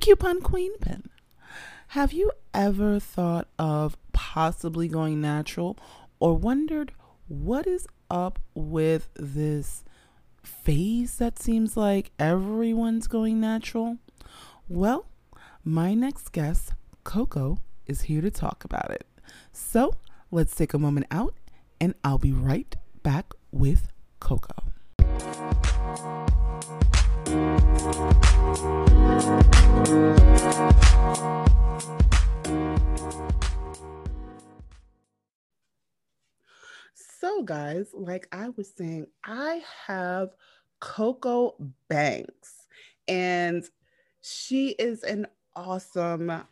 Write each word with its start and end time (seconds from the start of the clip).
Coupon 0.00 0.40
Queen 0.40 0.78
Pen. 0.78 1.10
Have 1.88 2.12
you 2.12 2.32
ever 2.54 2.98
thought 2.98 3.48
of 3.58 3.98
possibly 4.12 4.88
going 4.88 5.20
natural 5.20 5.76
or 6.18 6.38
wondered 6.38 6.92
what 7.28 7.66
is 7.66 7.86
up 8.10 8.38
with 8.54 9.10
this 9.14 9.84
phase 10.42 11.16
that 11.16 11.38
seems 11.38 11.76
like 11.76 12.12
everyone's 12.18 13.08
going 13.08 13.40
natural? 13.40 13.98
Well, 14.68 15.06
my 15.64 15.92
next 15.92 16.32
guest, 16.32 16.72
Coco, 17.04 17.58
is 17.86 18.02
here 18.02 18.22
to 18.22 18.30
talk 18.30 18.64
about 18.64 18.90
it. 18.90 19.06
So 19.52 19.96
let's 20.30 20.54
take 20.54 20.72
a 20.72 20.78
moment 20.78 21.08
out 21.10 21.34
and 21.78 21.94
I'll 22.02 22.18
be 22.18 22.32
right 22.32 22.74
back 23.02 23.34
with 23.52 23.88
Coco. 24.18 24.59
So, 36.94 37.42
guys, 37.44 37.88
like 37.92 38.28
I 38.30 38.50
was 38.56 38.72
saying, 38.76 39.08
I 39.24 39.64
have 39.88 40.36
Coco 40.78 41.56
Banks, 41.88 42.68
and 43.08 43.64
she 44.20 44.68
is 44.78 45.02
an 45.02 45.26
awesome, 45.56 46.44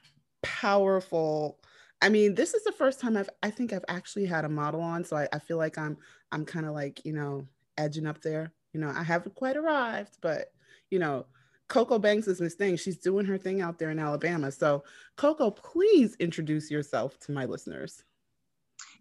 powerful, 0.42 1.60
I 2.02 2.08
mean, 2.08 2.34
this 2.34 2.54
is 2.54 2.64
the 2.64 2.72
first 2.72 2.98
time 2.98 3.16
I've 3.16 3.30
I 3.44 3.50
think 3.50 3.72
I've 3.72 3.84
actually 3.86 4.26
had 4.26 4.46
a 4.46 4.48
model 4.48 4.80
on, 4.80 5.04
so 5.04 5.16
I, 5.16 5.28
I 5.32 5.38
feel 5.38 5.58
like 5.58 5.78
I'm 5.78 5.96
I'm 6.32 6.44
kind 6.44 6.66
of 6.66 6.72
like 6.72 7.04
you 7.04 7.12
know 7.12 7.46
edging 7.76 8.06
up 8.06 8.20
there. 8.20 8.52
You 8.72 8.80
know, 8.80 8.92
I 8.94 9.04
haven't 9.04 9.36
quite 9.36 9.56
arrived, 9.56 10.18
but 10.20 10.52
you 10.90 10.98
know, 10.98 11.26
Coco 11.68 11.98
Banks 11.98 12.26
is 12.26 12.40
Miss 12.40 12.54
Thing. 12.54 12.76
She's 12.76 12.98
doing 12.98 13.26
her 13.26 13.36
thing 13.36 13.60
out 13.60 13.78
there 13.78 13.90
in 13.90 13.98
Alabama. 13.98 14.50
So, 14.50 14.84
Coco, 15.16 15.50
please 15.50 16.16
introduce 16.18 16.70
yourself 16.70 17.18
to 17.20 17.32
my 17.32 17.44
listeners. 17.44 18.02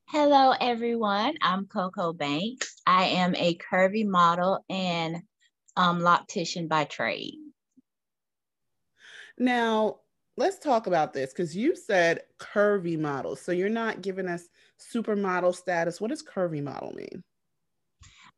Hello, 0.09 0.53
everyone. 0.59 1.35
I'm 1.41 1.65
Coco 1.65 2.13
Banks. 2.13 2.81
I 2.85 3.05
am 3.05 3.35
a 3.35 3.57
curvy 3.57 4.05
model 4.05 4.63
and 4.69 5.17
um, 5.77 5.99
loctician 5.99 6.67
by 6.67 6.83
trade. 6.85 7.35
Now, 9.37 9.99
let's 10.35 10.59
talk 10.59 10.87
about 10.87 11.13
this 11.13 11.31
because 11.31 11.55
you 11.55 11.75
said 11.75 12.21
curvy 12.39 12.97
model. 12.97 13.35
So 13.35 13.51
you're 13.51 13.69
not 13.69 14.01
giving 14.01 14.27
us 14.27 14.47
supermodel 14.93 15.55
status. 15.55 16.01
What 16.01 16.09
does 16.09 16.23
curvy 16.23 16.61
model 16.61 16.93
mean? 16.93 17.23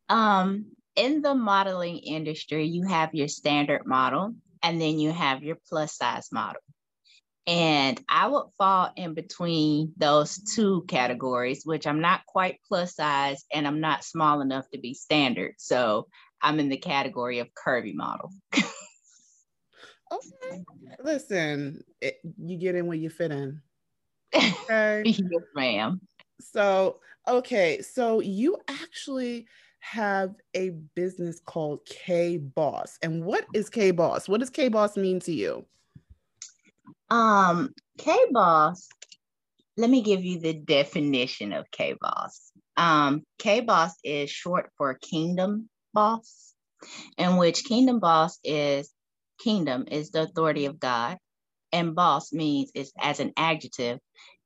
Um, 0.10 0.66
in 1.00 1.22
the 1.22 1.34
modeling 1.34 2.00
industry, 2.00 2.66
you 2.66 2.84
have 2.84 3.16
your 3.16 3.30
standard 3.30 3.86
model 3.86 4.36
and 4.62 4.82
then 4.82 5.00
you 5.00 5.14
have 5.14 5.42
your 5.44 5.58
plus 5.70 5.96
size 5.96 6.28
model. 6.32 6.62
And 7.48 8.00
I 8.10 8.28
would 8.28 8.48
fall 8.58 8.92
in 8.98 9.14
between 9.14 9.94
those 9.98 10.38
two 10.54 10.84
categories, 10.90 11.66
which 11.66 11.88
I'm 11.88 12.02
not 12.02 12.26
quite 12.26 12.60
plus 12.68 12.96
size 12.96 13.46
and 13.52 13.66
I'm 13.66 13.80
not 13.80 14.04
small 14.04 14.42
enough 14.42 14.70
to 14.72 14.80
be 14.80 14.94
standard. 14.94 15.56
So 15.58 16.08
I'm 16.42 16.60
in 16.60 16.68
the 16.68 16.78
category 16.78 17.40
of 17.40 17.48
curvy 17.54 17.96
model. 17.96 18.32
Okay. 20.12 20.64
Listen, 21.04 21.84
it, 22.02 22.20
you 22.42 22.58
get 22.58 22.74
in 22.74 22.88
where 22.88 22.98
you 22.98 23.12
fit 23.12 23.32
in. 23.32 23.62
Okay. 24.36 25.04
yes, 25.06 25.44
ma'am. 25.56 26.02
So, 26.40 27.00
okay. 27.28 27.84
So 27.84 28.20
you 28.20 28.58
actually 28.68 29.48
have 29.80 30.36
a 30.56 30.72
business 30.96 31.40
called 31.46 31.80
K 31.86 32.38
Boss. 32.38 32.98
And 33.02 33.26
what 33.26 33.46
is 33.54 33.70
K 33.70 33.92
Boss? 33.92 34.28
What 34.28 34.40
does 34.40 34.50
K 34.50 34.70
Boss 34.70 34.98
mean 34.98 35.20
to 35.22 35.32
you? 35.32 35.66
Um, 37.10 37.74
K 37.98 38.18
Boss, 38.32 38.88
let 39.78 39.90
me 39.90 40.02
give 40.02 40.24
you 40.24 40.40
the 40.40 40.54
definition 40.54 41.54
of 41.54 41.70
K 41.72 41.96
Boss. 42.00 42.52
Um, 42.78 43.24
K 43.38 43.62
Boss 43.62 43.94
is 44.04 44.30
short 44.30 44.70
for 44.78 44.94
Kingdom 44.96 45.70
Boss, 45.94 46.54
in 47.18 47.38
which 47.38 47.66
Kingdom 47.66 48.00
Boss 48.00 48.40
is 48.44 48.94
kingdom 49.40 49.86
is 49.90 50.12
the 50.12 50.24
authority 50.24 50.66
of 50.66 50.80
God, 50.80 51.18
and 51.72 51.96
boss 51.96 52.32
means 52.32 52.72
is 52.76 52.92
as 53.00 53.20
an 53.20 53.34
adjective 53.38 54.00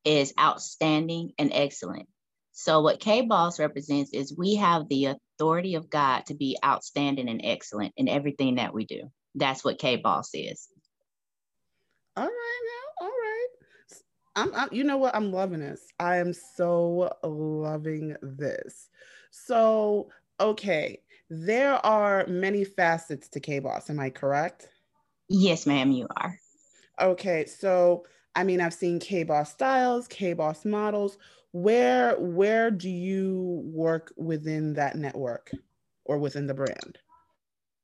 is 0.05 0.33
outstanding 0.39 1.31
and 1.38 1.51
excellent. 1.53 2.07
So 2.51 2.81
what 2.81 3.00
K 3.00 3.21
boss 3.21 3.59
represents 3.59 4.11
is 4.13 4.35
we 4.38 4.55
have 4.55 4.88
the 4.88 5.15
authority 5.35 5.75
of 5.75 5.89
God 5.89 6.25
to 6.27 6.33
be 6.33 6.57
outstanding 6.63 7.29
and 7.29 7.41
excellent 7.44 7.94
in 7.97 8.07
everything 8.07 8.55
that 8.55 8.73
we 8.73 8.85
do. 8.85 9.11
That's 9.35 9.63
what 9.63 9.79
K 9.79 9.95
boss 9.95 10.31
is. 10.33 10.67
All 12.16 12.25
right 12.25 12.59
now, 13.01 13.05
all 13.05 13.11
right. 13.11 13.47
I'm, 14.35 14.55
I'm 14.55 14.69
you 14.71 14.83
know 14.83 14.97
what? 14.97 15.16
I'm 15.16 15.31
loving 15.31 15.59
this. 15.59 15.81
I 15.99 16.17
am 16.17 16.33
so 16.33 17.16
loving 17.23 18.16
this. 18.21 18.89
So, 19.31 20.09
okay, 20.39 20.99
there 21.29 21.73
are 21.85 22.25
many 22.27 22.63
facets 22.63 23.27
to 23.29 23.39
K 23.39 23.59
boss. 23.59 23.89
Am 23.89 24.00
I 24.00 24.09
correct? 24.09 24.69
Yes, 25.29 25.65
ma'am, 25.65 25.91
you 25.91 26.07
are. 26.15 26.38
Okay, 27.01 27.45
so 27.45 28.05
I 28.35 28.44
mean, 28.44 28.61
I've 28.61 28.73
seen 28.73 29.00
K 29.00 29.23
Boss 29.23 29.51
styles, 29.51 30.07
K 30.07 30.33
Boss 30.33 30.65
models. 30.65 31.17
Where 31.53 32.19
where 32.19 32.72
do 32.72 32.90
you 32.90 33.62
work 33.64 34.12
within 34.18 34.74
that 34.74 34.96
network 34.97 35.52
or 36.03 36.18
within 36.18 36.47
the 36.47 36.56
brand? 36.56 36.97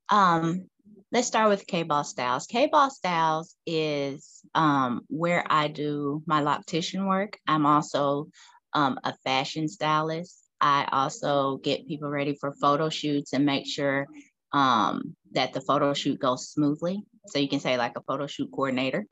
Um, 0.10 0.66
let's 1.12 1.28
start 1.28 1.50
with 1.50 1.68
K 1.68 1.84
Boss 1.84 2.10
Styles. 2.10 2.48
K 2.48 2.66
Boss 2.66 2.98
Styles 2.98 3.56
is 3.68 4.42
um, 4.56 5.02
where 5.08 5.46
I 5.48 5.68
do 5.68 6.24
my 6.26 6.42
loctician 6.42 7.08
work. 7.08 7.38
I'm 7.48 7.68
also 7.68 8.30
um, 8.74 9.00
a 9.04 9.14
fashion 9.24 9.68
stylist. 9.68 10.36
I 10.60 10.90
also 10.92 11.58
get 11.58 11.88
people 11.88 12.10
ready 12.10 12.36
for 12.36 12.54
photo 12.54 12.90
shoots 12.90 13.34
and 13.34 13.46
make 13.46 13.68
sure 13.68 14.08
um, 14.52 15.16
that 15.34 15.54
the 15.54 15.62
photo 15.62 15.94
shoot 15.94 16.20
goes 16.20 16.50
smoothly. 16.50 17.04
So 17.28 17.38
you 17.38 17.48
can 17.48 17.60
say 17.60 17.78
like 17.78 17.96
a 17.96 18.02
photo 18.02 18.26
shoot 18.26 18.50
coordinator. 18.52 19.06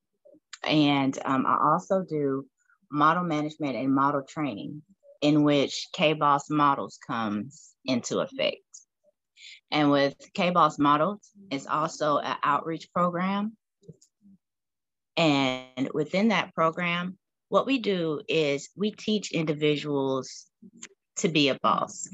And 0.63 1.17
um, 1.23 1.45
I 1.45 1.73
also 1.73 2.01
do 2.01 2.47
model 2.91 3.23
management 3.23 3.75
and 3.75 3.93
model 3.93 4.23
training 4.23 4.81
in 5.21 5.43
which 5.43 5.87
K-Boss 5.93 6.49
models 6.49 6.99
comes 7.05 7.73
into 7.85 8.19
effect. 8.19 8.61
And 9.71 9.91
with 9.91 10.15
K-Boss 10.33 10.79
models, 10.79 11.31
it's 11.51 11.67
also 11.67 12.17
an 12.17 12.37
outreach 12.43 12.91
program. 12.93 13.57
And 15.15 15.89
within 15.93 16.29
that 16.29 16.53
program, 16.53 17.17
what 17.49 17.65
we 17.65 17.79
do 17.79 18.21
is 18.27 18.69
we 18.75 18.91
teach 18.91 19.31
individuals 19.31 20.45
to 21.17 21.29
be 21.29 21.49
a 21.49 21.55
boss. 21.55 22.07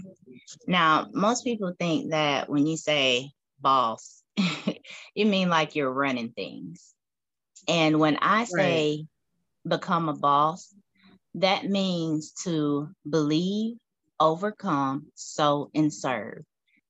Now, 0.67 1.07
most 1.11 1.43
people 1.43 1.73
think 1.77 2.11
that 2.11 2.49
when 2.49 2.65
you 2.65 2.77
say 2.77 3.31
boss, 3.59 4.23
you 5.15 5.25
mean 5.25 5.49
like 5.49 5.75
you're 5.75 5.91
running 5.91 6.31
things. 6.31 6.93
And 7.67 7.99
when 7.99 8.17
I 8.17 8.45
say. 8.45 9.05
Become 9.67 10.09
a 10.09 10.13
boss, 10.13 10.73
that 11.35 11.65
means 11.65 12.33
to 12.43 12.89
believe, 13.09 13.77
overcome, 14.19 15.07
sow, 15.15 15.69
and 15.73 15.93
serve. 15.93 16.43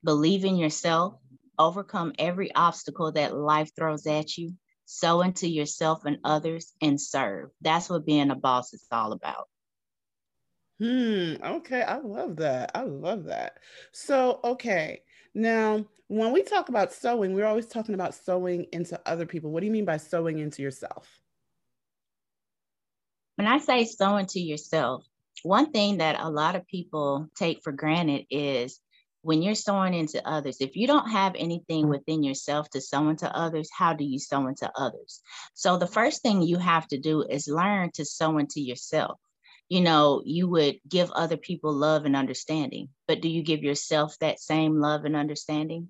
Believe 0.03 0.43
in 0.43 0.57
yourself, 0.57 1.15
overcome 1.57 2.13
every 2.19 2.53
obstacle 2.53 3.11
that 3.13 3.35
life 3.35 3.71
throws 3.75 4.05
at 4.05 4.37
you, 4.37 4.53
sow 4.85 5.21
into 5.21 5.47
yourself 5.47 6.05
and 6.05 6.17
others, 6.23 6.73
and 6.81 6.99
serve. 6.99 7.49
That's 7.61 7.89
what 7.89 8.05
being 8.05 8.31
a 8.31 8.35
boss 8.35 8.73
is 8.73 8.85
all 8.91 9.13
about. 9.13 9.47
Hmm. 10.79 11.35
Okay. 11.41 11.81
I 11.81 11.97
love 11.99 12.37
that. 12.37 12.71
I 12.75 12.83
love 12.83 13.25
that. 13.25 13.59
So, 13.93 14.39
okay. 14.43 15.03
Now, 15.33 15.85
when 16.07 16.33
we 16.33 16.43
talk 16.43 16.69
about 16.69 16.91
sewing, 16.91 17.33
we're 17.33 17.45
always 17.45 17.67
talking 17.67 17.95
about 17.95 18.13
sewing 18.13 18.65
into 18.73 18.99
other 19.05 19.25
people. 19.25 19.51
What 19.51 19.61
do 19.61 19.67
you 19.67 19.71
mean 19.71 19.85
by 19.85 19.97
sewing 19.97 20.39
into 20.39 20.61
yourself? 20.61 21.22
When 23.35 23.47
I 23.47 23.57
say 23.57 23.85
sow 23.85 24.17
into 24.17 24.39
yourself, 24.39 25.05
one 25.43 25.71
thing 25.71 25.97
that 25.97 26.19
a 26.19 26.29
lot 26.29 26.55
of 26.55 26.67
people 26.67 27.27
take 27.35 27.61
for 27.63 27.71
granted 27.71 28.25
is 28.29 28.79
when 29.21 29.41
you're 29.41 29.55
sowing 29.55 29.93
into 29.93 30.25
others, 30.27 30.57
if 30.59 30.75
you 30.75 30.85
don't 30.85 31.09
have 31.09 31.33
anything 31.35 31.87
within 31.87 32.23
yourself 32.23 32.69
to 32.71 32.81
sow 32.81 33.09
into 33.09 33.33
others, 33.35 33.69
how 33.75 33.93
do 33.93 34.03
you 34.03 34.19
sow 34.19 34.47
into 34.47 34.71
others? 34.75 35.21
So 35.53 35.77
the 35.77 35.87
first 35.87 36.21
thing 36.21 36.41
you 36.41 36.57
have 36.57 36.87
to 36.89 36.97
do 36.97 37.23
is 37.23 37.47
learn 37.47 37.91
to 37.93 38.05
sow 38.05 38.37
into 38.37 38.61
yourself 38.61 39.19
you 39.69 39.81
know, 39.81 40.21
you 40.23 40.47
would 40.49 40.79
give 40.87 41.09
other 41.11 41.37
people 41.37 41.73
love 41.73 42.05
and 42.05 42.15
understanding, 42.15 42.89
but 43.07 43.21
do 43.21 43.29
you 43.29 43.41
give 43.41 43.63
yourself 43.63 44.15
that 44.19 44.39
same 44.39 44.79
love 44.79 45.05
and 45.05 45.15
understanding? 45.15 45.89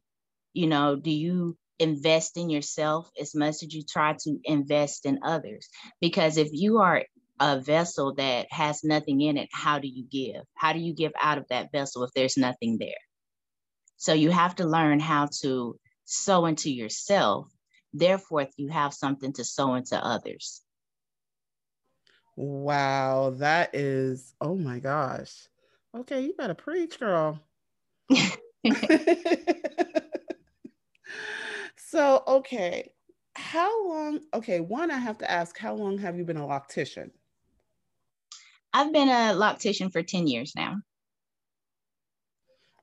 You 0.54 0.68
know, 0.68 0.96
do 0.96 1.12
you 1.12 1.57
invest 1.80 2.38
in 2.38 2.50
yourself 2.50 3.10
as 3.19 3.36
much 3.36 3.56
as 3.63 3.74
you 3.74 3.84
try 3.84 4.13
to 4.13 4.39
invest 4.44 5.06
in 5.06 5.19
others? 5.24 5.68
Because 6.00 6.38
if 6.38 6.50
you 6.51 6.80
are 6.80 7.04
a 7.40 7.60
vessel 7.60 8.14
that 8.16 8.48
has 8.52 8.84
nothing 8.84 9.22
in 9.22 9.38
it, 9.38 9.50
how 9.52 9.80
do 9.80 9.88
you 9.88 10.06
give? 10.10 10.44
How 10.56 10.74
do 10.74 10.80
you 10.80 10.94
give 10.94 11.12
out 11.20 11.38
of 11.38 11.48
that 11.50 11.72
vessel 11.72 12.04
if 12.04 12.12
there's 12.14 12.38
nothing 12.38 12.78
there? 12.80 12.90
So 13.98 14.14
you 14.14 14.32
have 14.32 14.56
to 14.56 14.66
learn 14.66 15.00
how 15.00 15.30
to 15.42 15.80
sow 16.06 16.46
into 16.46 16.72
yourself. 16.72 17.48
Therefore, 17.94 18.48
you 18.58 18.70
have 18.70 18.94
something 18.94 19.34
to 19.34 19.44
sow 19.44 19.76
into 19.76 19.96
others. 19.96 20.62
Wow, 22.36 23.36
that 23.38 23.76
is, 23.76 24.34
oh 24.42 24.56
my 24.56 24.80
gosh. 24.80 25.48
Okay, 25.96 26.22
you 26.22 26.34
better 26.34 26.56
preach, 26.56 27.00
girl. 27.00 27.40
so, 31.78 32.24
okay, 32.28 32.92
how 33.36 33.88
long? 33.88 34.20
Okay, 34.34 34.60
one, 34.60 34.90
I 34.90 34.98
have 34.98 35.20
to 35.20 35.30
ask, 35.30 35.58
how 35.58 35.76
long 35.76 36.00
have 36.00 36.18
you 36.18 36.26
been 36.26 36.38
a 36.38 36.48
loctician? 36.48 37.12
I've 38.74 38.92
been 38.92 39.10
a 39.10 39.34
loctician 39.36 39.92
for 39.92 40.02
10 40.02 40.28
years 40.28 40.54
now. 40.56 40.78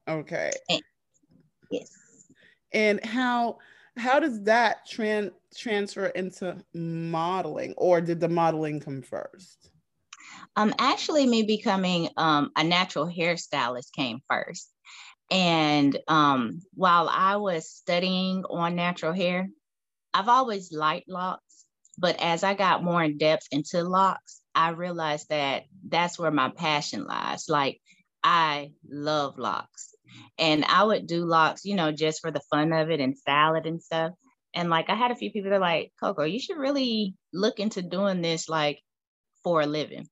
Okay. 0.08 0.50
And, 0.68 0.82
yes. 1.70 1.90
And 2.72 3.04
how 3.04 3.58
how 3.96 4.20
does 4.20 4.44
that 4.44 4.88
tran- 4.88 5.32
transfer 5.56 6.06
into 6.06 6.56
modeling 6.72 7.74
or 7.76 8.00
did 8.00 8.20
the 8.20 8.28
modeling 8.28 8.80
come 8.80 9.02
first? 9.02 9.70
Um 10.56 10.74
actually 10.78 11.26
me 11.26 11.42
becoming 11.42 12.08
um 12.16 12.50
a 12.56 12.64
natural 12.64 13.06
hairstylist 13.06 13.92
came 13.92 14.20
first. 14.28 14.70
And 15.30 15.98
um 16.08 16.60
while 16.74 17.08
I 17.08 17.36
was 17.36 17.68
studying 17.70 18.44
on 18.44 18.76
natural 18.76 19.12
hair, 19.12 19.48
I've 20.14 20.28
always 20.28 20.72
liked 20.72 21.08
locks, 21.08 21.64
but 21.98 22.16
as 22.20 22.42
I 22.42 22.54
got 22.54 22.82
more 22.84 23.02
in 23.02 23.18
depth 23.18 23.46
into 23.52 23.82
locks, 23.82 24.39
I 24.54 24.70
realized 24.70 25.28
that 25.28 25.64
that's 25.86 26.18
where 26.18 26.30
my 26.30 26.50
passion 26.50 27.04
lies. 27.04 27.48
Like 27.48 27.80
I 28.22 28.72
love 28.88 29.38
locks. 29.38 29.94
And 30.38 30.64
I 30.64 30.82
would 30.82 31.06
do 31.06 31.24
locks, 31.24 31.64
you 31.64 31.76
know, 31.76 31.92
just 31.92 32.20
for 32.20 32.30
the 32.30 32.42
fun 32.50 32.72
of 32.72 32.90
it 32.90 33.00
and 33.00 33.16
style 33.16 33.54
it 33.54 33.66
and 33.66 33.82
stuff. 33.82 34.12
And 34.54 34.68
like 34.68 34.90
I 34.90 34.94
had 34.94 35.12
a 35.12 35.16
few 35.16 35.30
people 35.30 35.50
that 35.50 35.56
are 35.56 35.60
like, 35.60 35.92
Coco, 36.00 36.24
you 36.24 36.40
should 36.40 36.58
really 36.58 37.14
look 37.32 37.60
into 37.60 37.82
doing 37.82 38.20
this 38.20 38.48
like 38.48 38.80
for 39.44 39.60
a 39.60 39.66
living. 39.66 40.08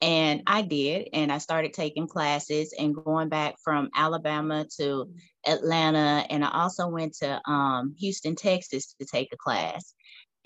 And 0.00 0.42
I 0.46 0.62
did. 0.62 1.08
And 1.12 1.30
I 1.30 1.38
started 1.38 1.74
taking 1.74 2.06
classes 2.06 2.74
and 2.78 2.94
going 2.94 3.28
back 3.28 3.56
from 3.62 3.90
Alabama 3.94 4.66
to 4.78 5.10
Atlanta. 5.46 6.24
And 6.30 6.44
I 6.44 6.50
also 6.50 6.88
went 6.88 7.16
to 7.18 7.40
um, 7.50 7.94
Houston, 7.98 8.36
Texas 8.36 8.94
to 9.00 9.06
take 9.06 9.28
a 9.32 9.36
class. 9.36 9.92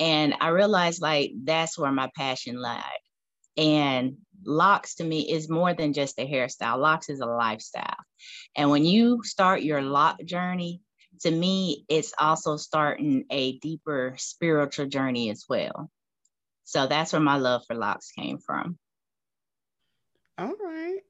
And 0.00 0.34
I 0.40 0.48
realized 0.48 1.00
like 1.00 1.32
that's 1.44 1.78
where 1.78 1.92
my 1.92 2.10
passion 2.16 2.60
lied. 2.60 2.82
And 3.56 4.16
locks 4.44 4.96
to 4.96 5.04
me 5.04 5.30
is 5.32 5.48
more 5.48 5.74
than 5.74 5.92
just 5.92 6.18
a 6.18 6.28
hairstyle. 6.28 6.78
Locks 6.78 7.08
is 7.08 7.20
a 7.20 7.26
lifestyle. 7.26 7.96
And 8.56 8.70
when 8.70 8.84
you 8.84 9.22
start 9.22 9.62
your 9.62 9.82
lock 9.82 10.22
journey, 10.24 10.80
to 11.20 11.30
me, 11.30 11.84
it's 11.88 12.12
also 12.18 12.56
starting 12.56 13.24
a 13.30 13.58
deeper 13.58 14.14
spiritual 14.18 14.86
journey 14.86 15.30
as 15.30 15.44
well. 15.48 15.90
So 16.64 16.86
that's 16.86 17.12
where 17.12 17.20
my 17.20 17.36
love 17.36 17.62
for 17.66 17.74
locks 17.74 18.10
came 18.10 18.38
from. 18.38 18.78
All 20.38 20.54
right. 20.62 21.00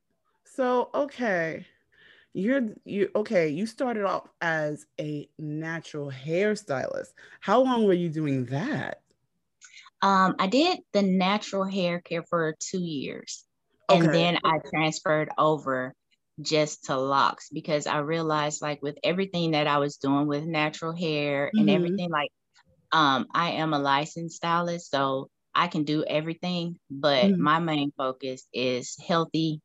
So, 0.45 0.91
okay. 0.95 1.67
You're 2.37 2.75
you 2.85 3.11
okay, 3.15 3.49
you 3.49 3.65
started 3.65 4.05
off 4.05 4.29
as 4.41 4.87
a 5.01 5.29
natural 5.39 6.11
hairstylist. 6.11 7.11
How 7.41 7.61
long 7.63 7.85
were 7.85 7.93
you 7.93 8.09
doing 8.09 8.47
that? 8.47 9.04
Um, 10.05 10.35
I 10.39 10.49
did 10.49 10.81
the 10.93 11.01
natural 11.01 11.65
hair 11.65 11.99
care 11.99 12.23
for 12.29 12.55
two 12.61 12.83
years. 12.83 13.43
Okay. 13.91 14.05
And 14.05 14.15
then 14.15 14.39
I 14.45 14.59
transferred 14.59 15.31
over 15.39 15.95
just 16.43 16.85
to 16.85 16.97
locks 16.99 17.49
because 17.49 17.87
I 17.87 17.99
realized 17.99 18.61
like 18.61 18.83
with 18.83 18.99
everything 19.03 19.53
that 19.53 19.67
I 19.67 19.79
was 19.79 19.97
doing 19.97 20.27
with 20.27 20.45
natural 20.45 20.95
hair 20.95 21.47
mm-hmm. 21.47 21.59
and 21.59 21.71
everything, 21.71 22.11
like 22.11 22.31
um, 22.93 23.27
I 23.35 23.53
am 23.53 23.73
a 23.73 23.79
licensed 23.79 24.37
stylist, 24.37 24.91
so 24.91 25.31
I 25.55 25.69
can 25.69 25.85
do 25.85 26.05
everything, 26.05 26.77
but 26.91 27.25
mm-hmm. 27.25 27.43
my 27.43 27.59
main 27.59 27.91
focus 27.97 28.47
is 28.53 28.99
healthy 29.09 29.63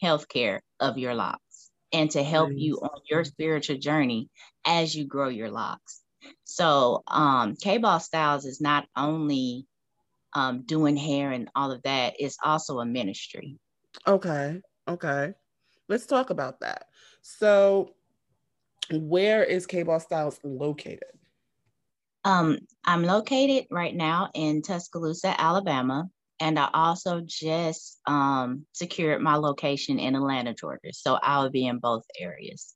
health 0.00 0.28
care 0.28 0.62
of 0.78 0.98
your 0.98 1.16
locks 1.16 1.70
and 1.92 2.12
to 2.12 2.22
help 2.22 2.50
nice. 2.50 2.60
you 2.60 2.76
on 2.76 3.00
your 3.10 3.24
spiritual 3.24 3.78
journey 3.78 4.28
as 4.64 4.94
you 4.94 5.04
grow 5.04 5.28
your 5.28 5.50
locks. 5.50 6.00
So 6.44 7.02
um, 7.06 7.56
K-Boss 7.56 8.06
Styles 8.06 8.44
is 8.44 8.60
not 8.60 8.86
only 8.96 9.66
um, 10.34 10.62
doing 10.66 10.96
hair 10.96 11.32
and 11.32 11.48
all 11.54 11.72
of 11.72 11.82
that, 11.82 12.14
it's 12.18 12.38
also 12.42 12.80
a 12.80 12.86
ministry. 12.86 13.58
Okay. 14.06 14.60
Okay. 14.88 15.32
Let's 15.88 16.06
talk 16.06 16.30
about 16.30 16.60
that. 16.60 16.86
So 17.22 17.90
where 18.90 19.44
is 19.44 19.66
K-Boss 19.66 20.04
Styles 20.04 20.38
located? 20.44 21.04
Um, 22.24 22.58
I'm 22.84 23.04
located 23.04 23.66
right 23.70 23.94
now 23.94 24.30
in 24.34 24.62
Tuscaloosa, 24.62 25.38
Alabama, 25.38 26.08
and 26.40 26.58
I 26.58 26.68
also 26.72 27.20
just 27.24 28.00
um, 28.06 28.66
secured 28.72 29.20
my 29.20 29.36
location 29.36 29.98
in 29.98 30.16
Atlanta, 30.16 30.54
Georgia. 30.54 30.92
So 30.92 31.18
I'll 31.22 31.50
be 31.50 31.66
in 31.66 31.78
both 31.78 32.04
areas. 32.18 32.74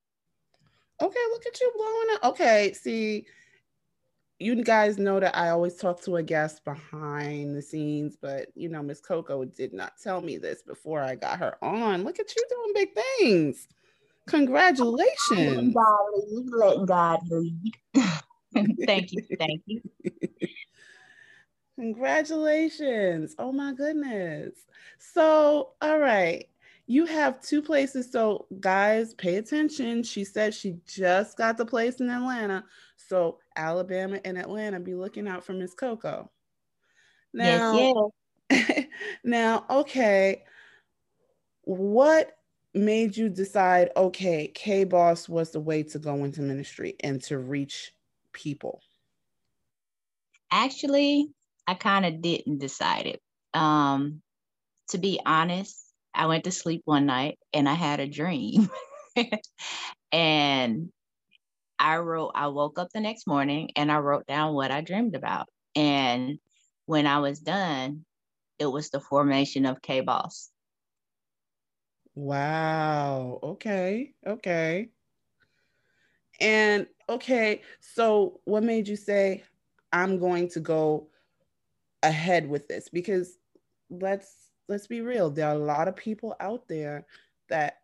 Okay, 1.00 1.21
look 1.31 1.47
at 1.47 1.61
you 1.61 1.73
blowing 1.77 2.17
up. 2.17 2.25
Okay, 2.33 2.73
see, 2.73 3.27
you 4.41 4.62
guys 4.62 4.99
know 4.99 5.21
that 5.21 5.37
I 5.37 5.50
always 5.50 5.77
talk 5.77 6.00
to 6.03 6.17
a 6.17 6.23
guest 6.23 6.65
behind 6.65 7.56
the 7.56 7.62
scenes, 7.62 8.17
but 8.21 8.49
you 8.55 8.69
know, 8.69 8.83
Miss 8.83 9.00
Coco 9.00 9.45
did 9.45 9.73
not 9.73 9.95
tell 10.03 10.21
me 10.21 10.39
this 10.39 10.62
before 10.62 11.00
I 11.00 11.15
got 11.15 11.39
her 11.39 11.62
on. 11.62 12.05
Look 12.05 12.19
at 12.19 12.35
you 12.35 12.45
doing 12.49 12.73
big 12.75 12.89
things. 12.95 13.69
Congratulations. 14.27 15.75
Letting 16.53 16.87
God 16.87 17.21
lead. 17.31 17.75
thank 18.87 19.12
you. 19.12 19.23
Thank 19.39 19.62
you. 19.67 19.81
Congratulations. 21.79 23.35
Oh 23.39 23.53
my 23.53 23.73
goodness. 23.73 24.55
So, 24.99 25.71
all 25.81 25.99
right. 25.99 26.49
You 26.90 27.05
have 27.05 27.43
two 27.43 27.60
places. 27.60 28.10
So, 28.10 28.46
guys, 28.60 29.13
pay 29.13 29.36
attention. 29.36 30.03
She 30.03 30.24
said 30.24 30.55
she 30.55 30.79
just 30.86 31.36
got 31.36 31.58
the 31.58 31.67
place 31.67 32.01
in 32.01 32.08
Atlanta. 32.08 32.65
So, 32.96 33.39
Alabama 33.56 34.19
and 34.24 34.39
Atlanta, 34.39 34.81
be 34.81 34.94
looking 34.94 35.29
out 35.29 35.44
for 35.44 35.53
Miss 35.53 35.74
Coco. 35.74 36.31
Now, 37.34 37.74
yes, 37.74 38.10
yes. 38.69 38.86
now, 39.22 39.67
okay. 39.69 40.44
What 41.65 42.32
made 42.72 43.19
you 43.19 43.29
decide, 43.29 43.91
okay, 43.94 44.48
K 44.48 44.84
Boss 44.84 45.29
was 45.29 45.51
the 45.51 45.60
way 45.60 45.82
to 45.82 45.98
go 45.98 46.24
into 46.24 46.41
ministry 46.41 46.96
and 47.01 47.22
to 47.24 47.36
reach 47.36 47.93
people? 48.32 48.81
Actually, 50.51 51.29
I 51.67 51.74
kind 51.74 52.06
of 52.06 52.22
didn't 52.22 52.60
decide 52.60 53.06
it. 53.06 53.20
Um, 53.53 54.22
to 54.89 54.96
be 54.96 55.20
honest, 55.27 55.84
I 56.19 56.27
went 56.27 56.44
to 56.44 56.53
sleep 56.53 56.82
one 56.84 57.06
night 57.06 57.39
and 57.55 57.69
I 57.69 57.75
had 57.75 58.01
a 58.01 58.08
dream. 58.08 58.69
and 60.13 60.91
I 61.79 61.96
wrote, 61.98 62.32
I 62.34 62.48
woke 62.48 62.81
up 62.81 62.89
the 62.93 63.01
next 63.01 63.29
morning 63.29 63.70
and 63.77 63.91
I 63.91 63.98
wrote 63.98 64.27
down 64.27 64.55
what 64.55 64.72
I 64.72 64.81
dreamed 64.81 65.15
about. 65.15 65.48
And 65.77 66.41
when 66.87 67.06
I 67.06 67.20
was 67.20 67.39
done, 67.39 68.05
it 68.58 68.67
was 68.67 68.91
the 68.91 69.01
formation 69.01 69.65
of 69.65 69.81
K 69.81 70.01
Boss. 70.01 70.51
Wow. 72.17 73.39
Okay. 73.41 74.13
Okay. 74.27 74.89
And 76.41 76.89
okay, 77.08 77.63
so 77.81 78.41
what 78.44 78.63
made 78.63 78.89
you 78.89 78.96
say, 78.96 79.44
I'm 79.93 80.19
going 80.19 80.48
to 80.51 80.60
go 80.60 81.08
ahead 82.03 82.48
with 82.48 82.67
this? 82.69 82.89
Because 82.89 83.39
let's 83.91 84.47
let's 84.69 84.87
be 84.87 85.01
real, 85.01 85.31
there 85.31 85.48
are 85.48 85.55
a 85.55 85.58
lot 85.58 85.89
of 85.89 85.96
people 85.96 86.37
out 86.41 86.69
there 86.69 87.06
that 87.48 87.79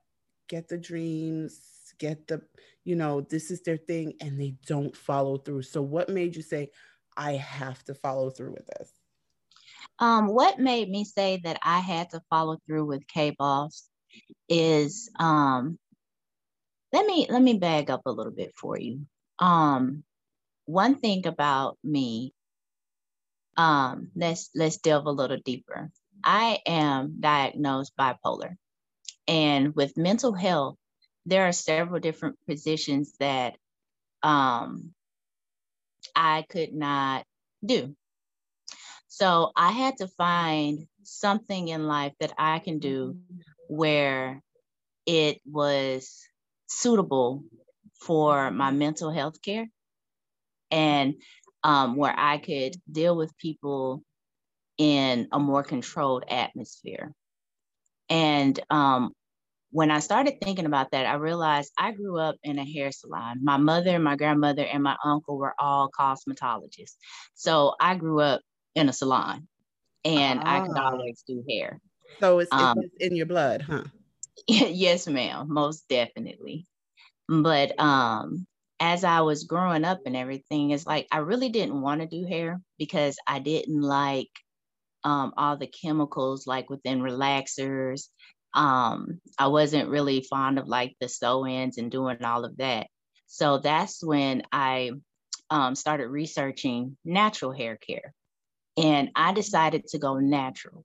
get 0.49 0.69
the 0.69 0.79
dreams, 0.79 1.61
get 1.99 2.27
the, 2.27 2.43
you 2.85 2.97
know, 2.97 3.23
this 3.23 3.51
is 3.51 3.63
their 3.63 3.77
thing, 3.77 4.15
and 4.21 4.41
they 4.41 4.55
don't 4.67 4.97
follow 4.97 5.39
through. 5.39 5.63
So 5.63 5.81
what 5.83 6.09
made 6.09 6.37
you 6.37 6.43
say, 6.43 6.71
I 7.17 7.33
have 7.33 7.83
to 7.85 7.95
follow 7.95 8.31
through 8.31 8.53
with 8.53 8.67
this? 8.67 8.91
Um, 9.99 10.27
what 10.27 10.59
made 10.59 10.91
me 10.91 11.05
say 11.05 11.41
that 11.45 11.59
I 11.63 11.79
had 11.79 12.11
to 12.11 12.21
follow 12.29 12.59
through 12.67 12.87
with 12.87 13.07
K 13.07 13.31
Boss 13.31 13.89
is 14.49 15.11
um 15.19 15.79
let 16.93 17.07
me 17.07 17.27
let 17.29 17.43
me 17.43 17.59
bag 17.59 17.91
up 17.91 18.03
a 18.07 18.11
little 18.11 18.33
bit 18.33 18.53
for 18.57 18.79
you. 18.79 19.07
Um, 19.39 20.05
one 20.67 20.97
thing 20.97 21.27
about 21.27 21.79
me, 21.83 22.33
um, 23.57 24.11
let's 24.15 24.51
let's 24.55 24.79
delve 24.79 25.07
a 25.07 25.11
little 25.11 25.39
deeper. 25.45 25.91
I 26.25 26.61
am 26.67 27.17
diagnosed 27.21 27.93
bipolar, 27.99 28.57
and 29.29 29.75
with 29.75 29.97
mental 29.97 30.33
health, 30.33 30.77
there 31.27 31.47
are 31.47 31.53
several 31.53 32.01
different 32.01 32.37
positions 32.47 33.15
that 33.21 33.57
um, 34.23 34.95
I 36.17 36.45
could 36.49 36.73
not 36.73 37.25
do. 37.65 37.95
So 39.09 39.53
I 39.55 39.71
had 39.71 39.99
to 39.99 40.09
find 40.09 40.87
something 41.03 41.69
in 41.69 41.87
life 41.87 42.15
that 42.21 42.33
I 42.39 42.59
can 42.59 42.79
do 42.79 43.17
where 43.69 44.43
it 45.07 45.41
was 45.47 46.21
suitable 46.67 47.45
for 48.01 48.51
my 48.51 48.71
mental 48.71 49.11
health 49.11 49.41
care 49.41 49.69
and 50.71 51.15
um, 51.63 51.97
where 51.97 52.15
I 52.17 52.39
could 52.39 52.77
deal 52.91 53.17
with 53.17 53.37
people 53.39 54.03
in 54.79 55.29
a 55.33 55.39
more 55.39 55.63
controlled 55.63 56.25
atmosphere. 56.29 57.13
And 58.09 58.59
um, 58.71 59.13
when 59.71 59.91
I 59.91 59.99
started 59.99 60.41
thinking 60.41 60.67
about 60.67 60.93
that, 60.93 61.07
I 61.07 61.15
realized 61.15 61.73
I 61.79 61.93
grew 61.93 62.19
up 62.19 62.37
in 62.43 62.59
a 62.59 62.65
hair 62.65 62.93
salon. 62.93 63.41
My 63.43 63.57
mother, 63.57 63.99
my 63.99 64.17
grandmother, 64.17 64.65
and 64.65 64.83
my 64.83 64.97
uncle 65.05 65.39
were 65.39 65.55
all 65.59 65.91
cosmetologists. 65.91 66.97
So 67.35 67.75
I 67.81 67.97
grew 67.97 68.21
up 68.21 68.41
in 68.75 68.89
a 68.89 68.93
salon 68.93 69.49
and 70.05 70.41
ah. 70.43 70.57
I 70.57 70.67
could 70.67 70.77
ah. 70.77 70.91
always 70.91 71.23
do 71.27 71.43
hair. 71.49 71.81
So 72.21 72.39
it's, 72.39 72.53
um, 72.53 72.79
it's 72.79 72.95
in 73.01 73.17
your 73.17 73.27
blood, 73.27 73.63
huh? 73.63 73.85
yes, 74.49 75.07
ma'am, 75.07 75.47
most 75.49 75.89
definitely. 75.89 76.67
But 77.29 77.79
um, 77.81 78.47
as 78.79 79.03
I 79.03 79.23
was 79.23 79.45
growing 79.45 79.85
up 79.85 80.01
and 80.07 80.17
everything, 80.17 80.71
it's 80.71 80.87
like 80.87 81.07
I 81.11 81.19
really 81.19 81.49
didn't 81.49 81.81
want 81.81 82.01
to 82.01 82.07
do 82.07 82.27
hair 82.27 82.61
because 82.79 83.17
I 83.27 83.39
didn't 83.39 83.81
like 83.81 84.31
um, 85.05 85.33
all 85.37 85.57
the 85.57 85.67
chemicals 85.67 86.47
like 86.47 86.71
within 86.71 87.01
relaxers. 87.01 88.09
Um, 88.55 89.21
I 89.39 89.49
wasn't 89.49 89.91
really 89.91 90.27
fond 90.29 90.59
of 90.59 90.67
like 90.67 90.97
the 91.01 91.09
sew-ins 91.09 91.79
and 91.79 91.91
doing 91.91 92.25
all 92.25 92.45
of 92.45 92.57
that. 92.57 92.87
So 93.27 93.59
that's 93.59 94.03
when 94.03 94.43
I 94.53 94.93
um, 95.51 95.75
started 95.75 96.09
researching 96.09 96.97
natural 97.05 97.53
hair 97.53 97.77
care. 97.77 98.15
And 98.77 99.11
I 99.15 99.33
decided 99.33 99.87
to 99.89 99.99
go 99.99 100.19
natural. 100.19 100.85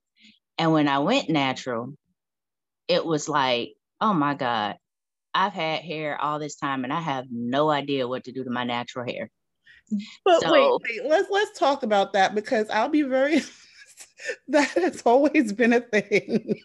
And 0.58 0.72
when 0.72 0.88
I 0.88 0.98
went 0.98 1.30
natural, 1.30 1.94
it 2.86 3.04
was 3.04 3.28
like, 3.28 3.74
oh 4.00 4.12
my 4.12 4.34
God, 4.34 4.76
I've 5.32 5.52
had 5.52 5.80
hair 5.80 6.20
all 6.20 6.38
this 6.38 6.56
time 6.56 6.84
and 6.84 6.92
I 6.92 7.00
have 7.00 7.26
no 7.30 7.70
idea 7.70 8.06
what 8.06 8.24
to 8.24 8.32
do 8.32 8.44
to 8.44 8.50
my 8.50 8.64
natural 8.64 9.06
hair. 9.06 9.30
But 10.24 10.42
so, 10.42 10.52
wait, 10.52 11.00
wait, 11.00 11.08
let's 11.08 11.28
let's 11.30 11.58
talk 11.58 11.82
about 11.82 12.12
that 12.12 12.34
because 12.34 12.68
I'll 12.70 12.88
be 12.88 13.02
very 13.02 13.40
that 14.48 14.68
has 14.70 15.02
always 15.02 15.52
been 15.52 15.72
a 15.72 15.80
thing. 15.80 16.60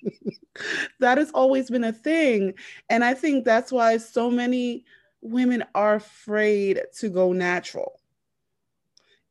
that 0.99 1.17
has 1.17 1.31
always 1.31 1.69
been 1.69 1.83
a 1.83 1.93
thing. 1.93 2.53
And 2.89 3.03
I 3.03 3.13
think 3.13 3.45
that's 3.45 3.71
why 3.71 3.97
so 3.97 4.29
many 4.29 4.85
women 5.21 5.63
are 5.73 5.95
afraid 5.95 6.81
to 6.99 7.09
go 7.09 7.33
natural. 7.33 7.99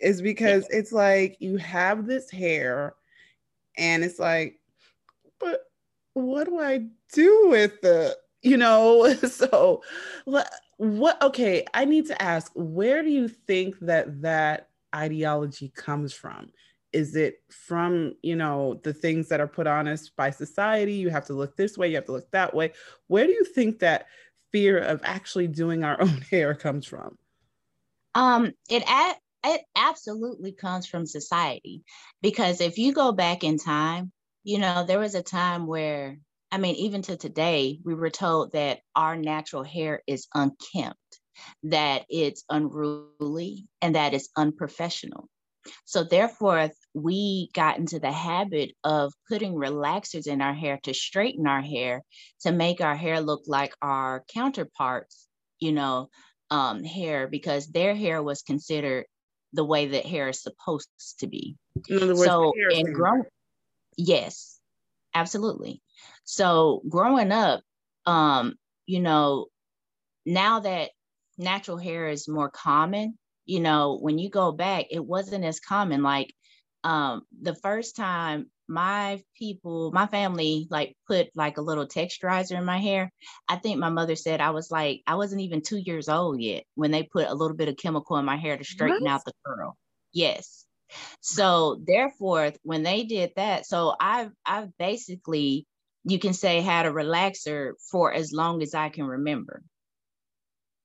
Is 0.01 0.21
because 0.21 0.67
it's 0.71 0.93
like 0.93 1.37
you 1.41 1.57
have 1.57 2.07
this 2.07 2.31
hair 2.31 2.95
and 3.79 4.05
it's 4.05 4.19
like, 4.19 4.61
but 5.39 5.61
what 6.13 6.45
do 6.45 6.61
I 6.61 6.87
do 7.13 7.49
with 7.49 7.83
it? 7.85 8.17
You 8.47 8.59
know, 8.59 9.11
so 9.15 9.83
what 10.27 11.23
okay, 11.23 11.65
I 11.73 11.87
need 11.87 12.09
to 12.09 12.23
ask, 12.23 12.53
where 12.55 13.03
do 13.03 13.09
you 13.09 13.27
think 13.27 13.79
that 13.81 14.21
that 14.21 14.69
ideology 14.95 15.71
comes 15.75 16.13
from? 16.13 16.53
Is 16.95 17.17
it 17.17 17.43
from 17.51 18.15
you 18.23 18.37
know 18.37 18.81
the 18.85 18.95
things 18.95 19.29
that 19.29 19.41
are 19.41 19.49
put 19.49 19.67
on 19.67 19.89
us 19.89 20.09
by 20.09 20.31
society? 20.31 20.95
You 20.95 21.11
have 21.11 21.27
to 21.27 21.35
look 21.35 21.57
this 21.57 21.77
way 21.77 21.89
you 21.89 21.97
have 21.97 22.07
to 22.07 22.13
look 22.13 22.31
that 22.31 22.55
way. 22.55 22.73
Where 23.09 23.27
do 23.27 23.33
you 23.33 23.45
think 23.45 23.81
that 23.81 24.07
fear 24.53 24.79
of 24.79 25.01
actually 25.05 25.49
doing 25.49 25.85
our 25.85 26.01
own 26.01 26.23
hair 26.31 26.55
comes 26.55 26.87
from? 26.87 27.19
Um 28.15 28.53
it 28.71 28.85
it 29.47 29.61
absolutely 29.77 30.53
comes 30.53 30.87
from 30.87 31.05
society. 31.05 31.83
Because 32.23 32.63
if 32.63 32.79
you 32.79 32.95
go 32.95 33.13
back 33.13 33.45
in 33.45 33.59
time 33.59 34.13
you 34.45 34.59
know 34.59 34.85
there 34.85 35.01
was 35.01 35.15
a 35.15 35.23
time 35.23 35.67
where 35.67 36.19
i 36.53 36.59
mean 36.59 36.77
even 36.77 37.03
to 37.03 37.17
today 37.17 37.81
we 37.83 37.95
were 37.95 38.11
told 38.11 38.53
that 38.53 38.81
our 38.95 39.17
natural 39.17 39.65
hair 39.65 40.03
is 40.07 40.29
unkempt 40.35 40.99
that 41.65 42.05
it's 42.09 42.45
unruly 42.49 43.67
and 43.83 43.97
that 43.97 44.15
it's 44.15 44.29
unprofessional 44.37 45.29
so 45.85 46.05
therefore, 46.05 46.71
we 46.95 47.51
got 47.55 47.79
into 47.79 47.99
the 47.99 48.13
habit 48.13 48.73
of 48.85 49.13
putting 49.29 49.55
relaxers 49.55 50.27
in 50.27 50.41
our 50.41 50.55
hair 50.55 50.79
to 50.85 50.95
straighten 50.95 51.47
our 51.47 51.63
hair 51.63 52.03
to 52.41 52.53
make 52.53 52.81
our 52.81 52.97
hair 52.97 53.21
look 53.21 53.43
like 53.47 53.75
our 53.83 54.25
counterparts, 54.33 55.27
you 55.59 55.73
know, 55.73 56.09
um, 56.51 56.85
hair 56.85 57.27
because 57.27 57.67
their 57.69 57.95
hair 57.95 58.23
was 58.23 58.43
considered 58.43 59.07
the 59.53 59.65
way 59.65 59.87
that 59.89 60.07
hair 60.07 60.29
is 60.29 60.43
supposed 60.43 60.89
to 61.19 61.27
be. 61.27 61.57
In 61.89 62.03
other 62.03 62.15
words, 62.15 62.25
so 62.25 62.53
in 62.71 62.93
growing, 62.93 63.25
yes, 63.97 64.61
absolutely. 65.15 65.83
So 66.25 66.83
growing 66.89 67.33
up, 67.33 67.63
um, 68.07 68.55
you 68.87 69.01
know, 69.01 69.47
now 70.27 70.61
that 70.61 70.91
natural 71.39 71.77
hair 71.77 72.09
is 72.09 72.29
more 72.29 72.51
common, 72.51 73.19
you 73.47 73.61
know, 73.61 73.99
when 74.01 74.19
you 74.19 74.31
go 74.31 74.53
back, 74.53 74.87
it 74.91 75.05
wasn't 75.05 75.45
as 75.45 75.61
common. 75.61 76.03
Like 76.03 76.35
um, 76.83 77.23
the 77.41 77.55
first 77.55 77.97
time 77.97 78.51
my 78.69 79.23
people, 79.39 79.93
my 79.93 80.07
family, 80.07 80.67
like 80.71 80.97
put 81.07 81.29
like 81.35 81.59
a 81.59 81.63
little 81.63 81.87
texturizer 81.87 82.57
in 82.57 82.65
my 82.65 82.79
hair. 82.79 83.11
I 83.49 83.57
think 83.57 83.79
my 83.79 83.91
mother 83.91 84.17
said 84.17 84.41
I 84.41 84.51
was 84.51 84.71
like, 84.71 85.03
I 85.07 85.17
wasn't 85.17 85.43
even 85.43 85.61
two 85.61 85.79
years 85.79 86.09
old 86.09 86.41
yet 86.41 86.65
when 86.75 86.91
they 86.91 87.03
put 87.03 87.29
a 87.29 87.35
little 87.35 87.57
bit 87.57 87.69
of 87.69 87.77
chemical 87.77 88.17
in 88.17 88.25
my 88.25 88.37
hair 88.37 88.57
to 88.57 88.65
straighten 88.65 89.03
what? 89.03 89.11
out 89.11 89.25
the 89.25 89.33
curl. 89.45 89.77
Yes. 90.13 90.65
So 91.21 91.81
therefore, 91.87 92.53
when 92.63 92.83
they 92.83 93.05
did 93.05 93.33
that, 93.37 93.67
so 93.67 93.95
I've 94.01 94.31
I've 94.47 94.77
basically, 94.79 95.67
you 96.05 96.19
can 96.19 96.33
say, 96.33 96.61
had 96.61 96.87
a 96.87 96.91
relaxer 96.91 97.73
for 97.91 98.13
as 98.13 98.33
long 98.33 98.63
as 98.63 98.75
I 98.75 98.91
can 98.91 99.05
remember 99.05 99.63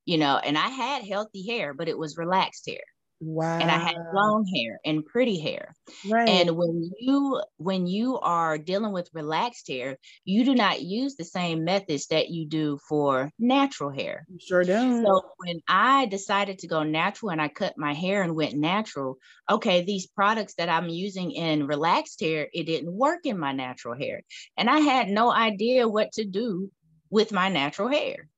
you 0.10 0.18
know, 0.18 0.38
and 0.38 0.58
I 0.58 0.70
had 0.70 1.04
healthy 1.06 1.46
hair, 1.48 1.74
but 1.74 1.88
it 1.88 1.98
was 1.98 2.18
relaxed 2.18 2.68
hair. 2.68 2.82
Wow. 3.22 3.60
And 3.60 3.70
I 3.70 3.78
had 3.78 3.96
long 4.14 4.46
hair 4.56 4.80
and 4.86 5.06
pretty 5.06 5.40
hair. 5.40 5.76
Right. 6.04 6.30
And 6.30 6.58
when 6.58 6.92
you 7.00 7.44
when 7.58 7.88
you 7.88 8.18
are 8.20 8.58
dealing 8.58 8.94
with 8.94 9.10
relaxed 9.14 9.68
hair, 9.68 9.98
you 10.24 10.46
do 10.46 10.56
not 10.56 10.82
use 10.82 11.16
the 11.16 11.26
same 11.26 11.64
methods 11.66 12.08
that 12.08 12.30
you 12.30 12.48
do 12.48 12.80
for 12.88 13.30
natural 13.38 13.92
hair. 13.92 14.28
sure 14.40 14.64
do. 14.64 15.06
So 15.06 15.22
when 15.38 15.60
I 15.68 16.06
decided 16.08 16.60
to 16.60 16.68
go 16.68 16.84
natural 16.84 17.32
and 17.32 17.42
I 17.42 17.50
cut 17.50 17.78
my 17.78 17.94
hair 17.94 18.24
and 18.24 18.36
went 18.36 18.56
natural, 18.56 19.18
okay, 19.50 19.84
these 19.84 20.08
products 20.08 20.56
that 20.56 20.70
I'm 20.70 20.90
using 20.90 21.32
in 21.32 21.68
relaxed 21.68 22.22
hair, 22.22 22.50
it 22.54 22.64
didn't 22.66 22.92
work 22.94 23.22
in 23.26 23.38
my 23.40 23.52
natural 23.52 23.96
hair. 23.98 24.22
And 24.58 24.70
I 24.70 24.80
had 24.80 25.08
no 25.10 25.32
idea 25.32 25.88
what 25.88 26.12
to 26.14 26.26
do 26.26 26.72
with 27.10 27.32
my 27.32 27.50
natural 27.50 27.90
hair. 27.90 28.30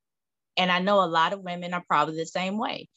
And 0.56 0.70
I 0.70 0.80
know 0.80 1.02
a 1.02 1.06
lot 1.06 1.32
of 1.32 1.40
women 1.40 1.74
are 1.74 1.84
probably 1.86 2.16
the 2.16 2.26
same 2.26 2.58
way. 2.58 2.88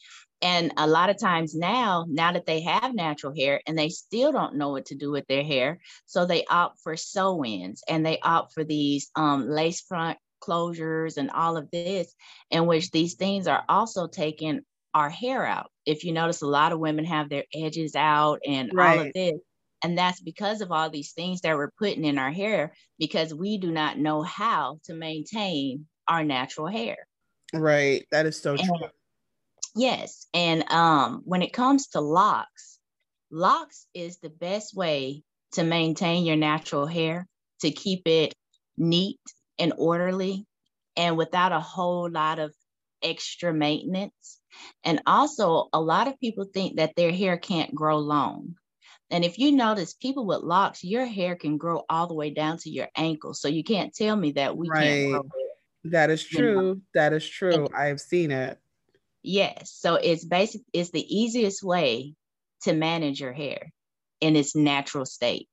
And 0.41 0.73
a 0.77 0.85
lot 0.85 1.09
of 1.09 1.19
times 1.19 1.55
now, 1.55 2.05
now 2.07 2.33
that 2.33 2.45
they 2.45 2.61
have 2.61 2.93
natural 2.93 3.33
hair 3.33 3.61
and 3.65 3.77
they 3.77 3.89
still 3.89 4.31
don't 4.31 4.55
know 4.55 4.69
what 4.69 4.87
to 4.87 4.95
do 4.95 5.11
with 5.11 5.25
their 5.27 5.43
hair, 5.43 5.79
so 6.05 6.25
they 6.25 6.45
opt 6.45 6.81
for 6.83 6.97
sew 6.97 7.43
ins 7.43 7.81
and 7.87 8.05
they 8.05 8.19
opt 8.19 8.53
for 8.53 8.63
these 8.63 9.09
um, 9.15 9.49
lace 9.49 9.81
front 9.81 10.17
closures 10.41 11.17
and 11.17 11.31
all 11.31 11.57
of 11.57 11.71
this, 11.71 12.13
in 12.51 12.67
which 12.67 12.91
these 12.91 13.15
things 13.15 13.47
are 13.47 13.63
also 13.69 14.07
taking 14.07 14.61
our 14.93 15.09
hair 15.09 15.45
out. 15.45 15.71
If 15.85 16.03
you 16.03 16.11
notice, 16.11 16.41
a 16.41 16.47
lot 16.47 16.71
of 16.71 16.79
women 16.79 17.05
have 17.05 17.29
their 17.29 17.45
edges 17.53 17.95
out 17.95 18.39
and 18.45 18.71
right. 18.73 18.99
all 18.99 19.05
of 19.07 19.13
this. 19.13 19.39
And 19.83 19.97
that's 19.97 20.21
because 20.21 20.61
of 20.61 20.71
all 20.71 20.89
these 20.89 21.13
things 21.13 21.41
that 21.41 21.55
we're 21.55 21.71
putting 21.77 22.05
in 22.05 22.17
our 22.17 22.31
hair 22.31 22.73
because 22.97 23.33
we 23.33 23.57
do 23.57 23.71
not 23.71 23.99
know 23.99 24.21
how 24.21 24.79
to 24.85 24.93
maintain 24.93 25.85
our 26.07 26.23
natural 26.23 26.67
hair. 26.67 26.97
Right. 27.53 28.05
That 28.11 28.25
is 28.25 28.39
so 28.39 28.51
and, 28.55 28.59
true. 28.59 28.89
Yes. 29.75 30.27
And 30.33 30.69
um, 30.71 31.21
when 31.25 31.41
it 31.41 31.53
comes 31.53 31.87
to 31.89 32.01
locks, 32.01 32.79
locks 33.31 33.87
is 33.93 34.17
the 34.19 34.29
best 34.29 34.75
way 34.75 35.23
to 35.53 35.63
maintain 35.63 36.25
your 36.25 36.35
natural 36.35 36.85
hair, 36.85 37.27
to 37.61 37.71
keep 37.71 38.07
it 38.07 38.33
neat 38.77 39.19
and 39.59 39.73
orderly 39.77 40.45
and 40.97 41.17
without 41.17 41.51
a 41.51 41.59
whole 41.59 42.09
lot 42.09 42.39
of 42.39 42.53
extra 43.01 43.53
maintenance. 43.53 44.39
And 44.83 45.01
also, 45.05 45.67
a 45.73 45.81
lot 45.81 46.07
of 46.07 46.19
people 46.19 46.45
think 46.45 46.77
that 46.77 46.95
their 46.95 47.11
hair 47.11 47.37
can't 47.37 47.75
grow 47.75 47.97
long. 47.97 48.55
And 49.11 49.23
if 49.23 49.37
you 49.37 49.51
notice, 49.51 49.93
people 49.93 50.25
with 50.25 50.41
locks, 50.41 50.83
your 50.83 51.05
hair 51.05 51.35
can 51.35 51.57
grow 51.57 51.83
all 51.89 52.07
the 52.07 52.15
way 52.15 52.31
down 52.31 52.57
to 52.59 52.69
your 52.69 52.87
ankles. 52.95 53.41
So 53.41 53.47
you 53.47 53.63
can't 53.63 53.93
tell 53.93 54.15
me 54.15 54.31
that 54.31 54.57
we 54.57 54.69
right. 54.69 54.81
can't 54.81 55.11
grow 55.11 55.23
that 55.85 56.09
is 56.09 56.23
true. 56.23 56.47
You 56.47 56.55
know? 56.55 56.81
That 56.93 57.13
is 57.13 57.27
true. 57.27 57.67
I 57.75 57.85
have 57.85 58.01
seen 58.01 58.31
it. 58.31 58.59
Yes. 59.23 59.71
So 59.71 59.95
it's 59.95 60.23
basic 60.23 60.61
it's 60.73 60.91
the 60.91 61.05
easiest 61.15 61.63
way 61.63 62.15
to 62.61 62.73
manage 62.73 63.19
your 63.19 63.33
hair 63.33 63.71
in 64.21 64.35
its 64.35 64.55
natural 64.55 65.05
state. 65.05 65.49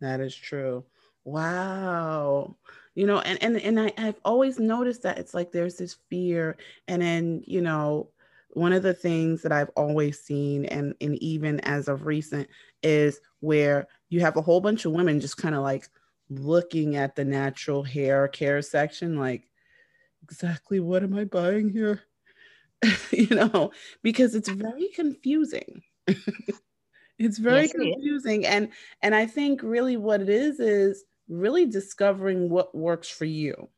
That 0.00 0.20
is 0.20 0.34
true. 0.34 0.84
Wow. 1.24 2.56
You 2.94 3.06
know, 3.06 3.20
and 3.20 3.42
and 3.42 3.56
and 3.56 3.80
I, 3.80 3.92
I've 3.96 4.20
always 4.24 4.58
noticed 4.58 5.02
that 5.02 5.18
it's 5.18 5.34
like 5.34 5.50
there's 5.50 5.76
this 5.76 5.96
fear, 6.08 6.56
and 6.86 7.02
then 7.02 7.42
you 7.46 7.60
know, 7.60 8.10
one 8.50 8.72
of 8.72 8.82
the 8.82 8.94
things 8.94 9.42
that 9.42 9.52
I've 9.52 9.70
always 9.76 10.20
seen, 10.20 10.64
and, 10.66 10.94
and 11.00 11.16
even 11.22 11.58
as 11.60 11.88
of 11.88 12.06
recent, 12.06 12.48
is 12.82 13.20
where 13.40 13.88
you 14.10 14.20
have 14.20 14.36
a 14.36 14.42
whole 14.42 14.60
bunch 14.60 14.84
of 14.84 14.92
women 14.92 15.20
just 15.20 15.36
kind 15.36 15.54
of 15.54 15.62
like 15.62 15.88
looking 16.30 16.96
at 16.96 17.16
the 17.16 17.24
natural 17.24 17.82
hair 17.82 18.28
care 18.28 18.62
section, 18.62 19.18
like, 19.18 19.48
exactly 20.22 20.80
what 20.80 21.02
am 21.02 21.14
I 21.14 21.24
buying 21.24 21.70
here? 21.70 22.02
you 23.10 23.28
know, 23.34 23.72
because 24.02 24.34
it's 24.34 24.48
very 24.48 24.88
confusing. 24.94 25.82
it's 27.18 27.38
very 27.38 27.68
yes, 27.68 27.72
confusing. 27.72 28.46
And 28.46 28.70
and 29.02 29.14
I 29.14 29.26
think 29.26 29.62
really 29.62 29.96
what 29.96 30.20
it 30.20 30.28
is 30.28 30.60
is 30.60 31.04
really 31.28 31.66
discovering 31.66 32.50
what 32.50 32.74
works 32.74 33.08
for 33.08 33.24
you. 33.24 33.70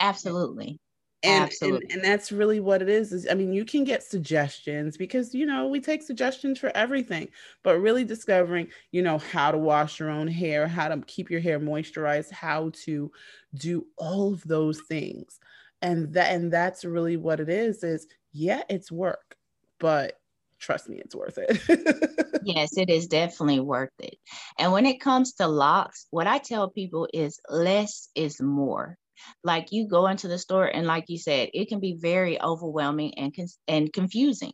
Absolutely 0.00 0.80
and, 1.22 1.52
and, 1.60 1.82
and 1.90 2.02
that's 2.02 2.32
really 2.32 2.60
what 2.60 2.80
it 2.80 2.88
is 2.88 3.12
is 3.12 3.26
i 3.30 3.34
mean 3.34 3.52
you 3.52 3.64
can 3.64 3.84
get 3.84 4.02
suggestions 4.02 4.96
because 4.96 5.34
you 5.34 5.44
know 5.44 5.68
we 5.68 5.78
take 5.78 6.02
suggestions 6.02 6.58
for 6.58 6.74
everything 6.74 7.28
but 7.62 7.78
really 7.78 8.04
discovering 8.04 8.66
you 8.90 9.02
know 9.02 9.18
how 9.18 9.50
to 9.50 9.58
wash 9.58 10.00
your 10.00 10.08
own 10.08 10.26
hair 10.26 10.66
how 10.66 10.88
to 10.88 10.98
keep 11.06 11.30
your 11.30 11.40
hair 11.40 11.60
moisturized 11.60 12.32
how 12.32 12.70
to 12.72 13.10
do 13.54 13.86
all 13.96 14.32
of 14.32 14.42
those 14.44 14.80
things. 14.80 15.38
And 15.82 16.12
that 16.12 16.32
and 16.34 16.52
that's 16.52 16.84
really 16.84 17.16
what 17.16 17.40
it 17.40 17.48
is 17.48 17.82
is 17.82 18.06
yeah 18.32 18.62
it's 18.68 18.92
work 18.92 19.36
but 19.78 20.18
trust 20.58 20.88
me 20.88 20.98
it's 20.98 21.14
worth 21.14 21.38
it. 21.38 22.16
Yes 22.42 22.76
it 22.78 22.88
is 22.88 23.06
definitely 23.06 23.60
worth 23.60 23.92
it. 23.98 24.16
And 24.58 24.72
when 24.72 24.86
it 24.86 25.00
comes 25.00 25.34
to 25.34 25.46
locks 25.46 26.06
what 26.10 26.26
i 26.26 26.38
tell 26.38 26.68
people 26.68 27.08
is 27.12 27.40
less 27.48 28.08
is 28.14 28.40
more 28.40 28.96
like 29.42 29.72
you 29.72 29.88
go 29.88 30.06
into 30.06 30.28
the 30.28 30.38
store 30.38 30.66
and 30.66 30.86
like 30.86 31.04
you 31.08 31.18
said, 31.18 31.50
it 31.54 31.68
can 31.68 31.80
be 31.80 31.96
very 32.00 32.40
overwhelming 32.40 33.14
and 33.18 33.34
and 33.68 33.92
confusing. 33.92 34.52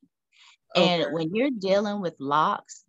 Okay. 0.76 0.86
And 0.86 1.12
when 1.12 1.34
you're 1.34 1.50
dealing 1.56 2.00
with 2.00 2.14
locks, 2.18 2.84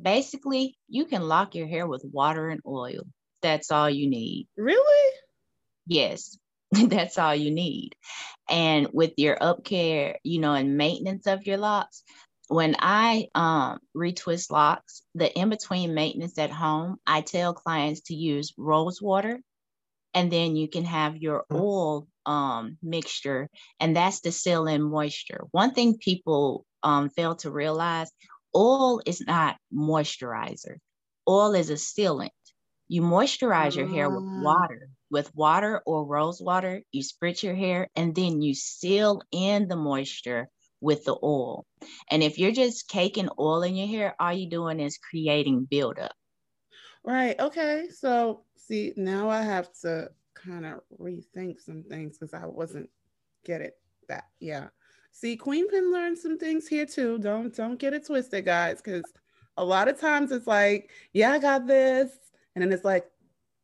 basically 0.00 0.76
you 0.88 1.04
can 1.04 1.22
lock 1.22 1.54
your 1.54 1.66
hair 1.66 1.86
with 1.86 2.04
water 2.10 2.48
and 2.48 2.60
oil. 2.66 3.02
That's 3.42 3.70
all 3.70 3.90
you 3.90 4.08
need. 4.08 4.48
Really? 4.56 5.12
Yes. 5.86 6.38
That's 6.72 7.18
all 7.18 7.34
you 7.34 7.50
need. 7.50 7.94
And 8.48 8.88
with 8.92 9.12
your 9.16 9.36
up 9.40 9.64
care, 9.64 10.18
you 10.22 10.40
know, 10.40 10.54
and 10.54 10.76
maintenance 10.76 11.26
of 11.26 11.46
your 11.46 11.58
locks, 11.58 12.02
when 12.48 12.76
I 12.78 13.28
um, 13.34 13.78
retwist 13.96 14.50
locks, 14.50 15.02
the 15.14 15.32
in 15.32 15.48
between 15.48 15.94
maintenance 15.94 16.38
at 16.38 16.50
home, 16.50 16.98
I 17.06 17.22
tell 17.22 17.54
clients 17.54 18.02
to 18.02 18.14
use 18.14 18.52
rose 18.58 19.00
water 19.00 19.40
and 20.14 20.30
then 20.30 20.56
you 20.56 20.68
can 20.68 20.84
have 20.84 21.16
your 21.16 21.44
mm. 21.50 21.60
oil 21.60 22.06
um, 22.26 22.78
mixture, 22.82 23.48
and 23.80 23.96
that's 23.96 24.20
to 24.20 24.32
seal 24.32 24.66
in 24.66 24.82
moisture. 24.82 25.44
One 25.50 25.72
thing 25.72 25.98
people 25.98 26.64
um, 26.82 27.10
fail 27.10 27.36
to 27.36 27.50
realize 27.50 28.10
oil 28.54 29.00
is 29.06 29.20
not 29.20 29.56
moisturizer, 29.72 30.76
oil 31.28 31.54
is 31.54 31.70
a 31.70 31.74
sealant. 31.74 32.30
You 32.88 33.00
moisturize 33.00 33.74
your 33.74 33.88
hair 33.88 34.10
with 34.10 34.22
ah. 34.22 34.42
water, 34.42 34.88
with 35.10 35.34
water 35.34 35.80
or 35.86 36.04
rose 36.04 36.42
water. 36.42 36.82
You 36.92 37.02
spritz 37.02 37.42
your 37.42 37.54
hair, 37.54 37.88
and 37.96 38.14
then 38.14 38.42
you 38.42 38.54
seal 38.54 39.22
in 39.32 39.68
the 39.68 39.76
moisture 39.76 40.48
with 40.82 41.04
the 41.04 41.16
oil. 41.22 41.64
And 42.10 42.22
if 42.22 42.38
you're 42.38 42.52
just 42.52 42.88
caking 42.88 43.30
oil 43.38 43.62
in 43.62 43.76
your 43.76 43.86
hair, 43.86 44.14
all 44.20 44.32
you're 44.32 44.50
doing 44.50 44.80
is 44.80 44.98
creating 44.98 45.66
buildup. 45.70 46.12
Right. 47.04 47.38
Okay. 47.40 47.88
So 47.94 48.42
see, 48.56 48.92
now 48.96 49.28
I 49.28 49.42
have 49.42 49.72
to 49.82 50.10
kind 50.34 50.66
of 50.66 50.80
rethink 50.98 51.60
some 51.60 51.82
things 51.82 52.18
because 52.18 52.34
I 52.34 52.46
wasn't 52.46 52.88
get 53.44 53.60
it 53.60 53.74
that 54.08 54.24
yeah. 54.40 54.68
See, 55.12 55.36
Queen 55.36 55.68
Pin 55.68 55.92
learned 55.92 56.18
some 56.18 56.38
things 56.38 56.66
here 56.66 56.86
too. 56.86 57.18
Don't 57.18 57.54
don't 57.54 57.78
get 57.78 57.92
it 57.92 58.06
twisted, 58.06 58.44
guys, 58.44 58.80
because 58.80 59.04
a 59.56 59.64
lot 59.64 59.88
of 59.88 60.00
times 60.00 60.32
it's 60.32 60.46
like, 60.46 60.90
yeah, 61.12 61.32
I 61.32 61.38
got 61.38 61.66
this, 61.66 62.10
and 62.54 62.62
then 62.62 62.72
it's 62.72 62.84
like, 62.84 63.06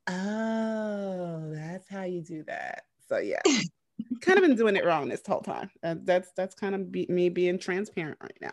oh, 0.09 1.51
that's 1.55 1.89
how 1.89 2.03
you 2.03 2.21
do 2.23 2.43
that. 2.45 2.85
So 3.09 3.19
yeah. 3.19 3.41
kind 4.21 4.39
of 4.39 4.43
been 4.43 4.57
doing 4.57 4.77
it 4.77 4.85
wrong 4.85 5.09
this 5.09 5.23
whole 5.27 5.41
time. 5.41 5.71
Uh, 5.83 5.95
that's 6.03 6.33
that's 6.33 6.55
kind 6.55 6.75
of 6.75 6.91
be, 6.93 7.07
me 7.09 7.29
being 7.29 7.59
transparent 7.59 8.19
right 8.21 8.39
now. 8.41 8.53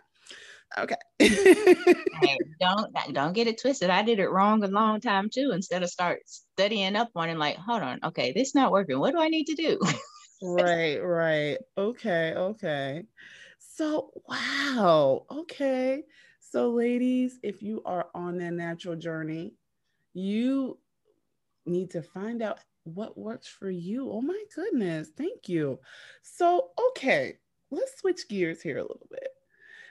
Okay. 0.77 0.95
hey, 1.19 2.37
don't 2.59 2.93
don't 3.13 3.33
get 3.33 3.47
it 3.47 3.59
twisted. 3.59 3.89
I 3.89 4.03
did 4.03 4.19
it 4.19 4.29
wrong 4.29 4.63
a 4.63 4.67
long 4.67 4.99
time 4.99 5.29
too. 5.33 5.51
Instead 5.53 5.83
of 5.83 5.89
start 5.89 6.19
studying 6.25 6.95
up 6.95 7.09
on 7.15 7.29
it, 7.29 7.37
like, 7.37 7.57
hold 7.57 7.81
on, 7.81 7.99
okay, 8.03 8.33
this 8.33 8.55
not 8.55 8.71
working. 8.71 8.99
What 8.99 9.13
do 9.13 9.21
I 9.21 9.29
need 9.29 9.45
to 9.45 9.55
do? 9.55 9.79
right, 10.41 10.97
right. 10.97 11.57
Okay, 11.77 12.33
okay. 12.35 13.03
So 13.59 14.11
wow. 14.27 15.25
Okay. 15.31 16.03
So, 16.39 16.69
ladies, 16.69 17.37
if 17.43 17.61
you 17.61 17.81
are 17.85 18.07
on 18.15 18.37
that 18.37 18.53
natural 18.53 18.95
journey, 18.95 19.55
you 20.13 20.77
need 21.65 21.91
to 21.91 22.01
find 22.01 22.41
out 22.41 22.59
what 22.85 23.17
works 23.17 23.47
for 23.47 23.69
you. 23.69 24.09
Oh 24.09 24.21
my 24.21 24.41
goodness. 24.55 25.09
Thank 25.17 25.49
you. 25.49 25.79
So, 26.21 26.69
okay, 26.89 27.39
let's 27.71 27.99
switch 27.99 28.29
gears 28.29 28.61
here 28.61 28.77
a 28.77 28.83
little 28.83 29.07
bit. 29.09 29.27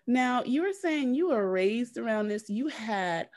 Now, 0.07 0.43
you 0.45 0.63
were 0.63 0.73
saying 0.73 1.15
you 1.15 1.29
were 1.29 1.51
raised 1.51 1.97
around 1.97 2.29
this, 2.29 2.51
you 2.51 2.69
had 2.69 3.29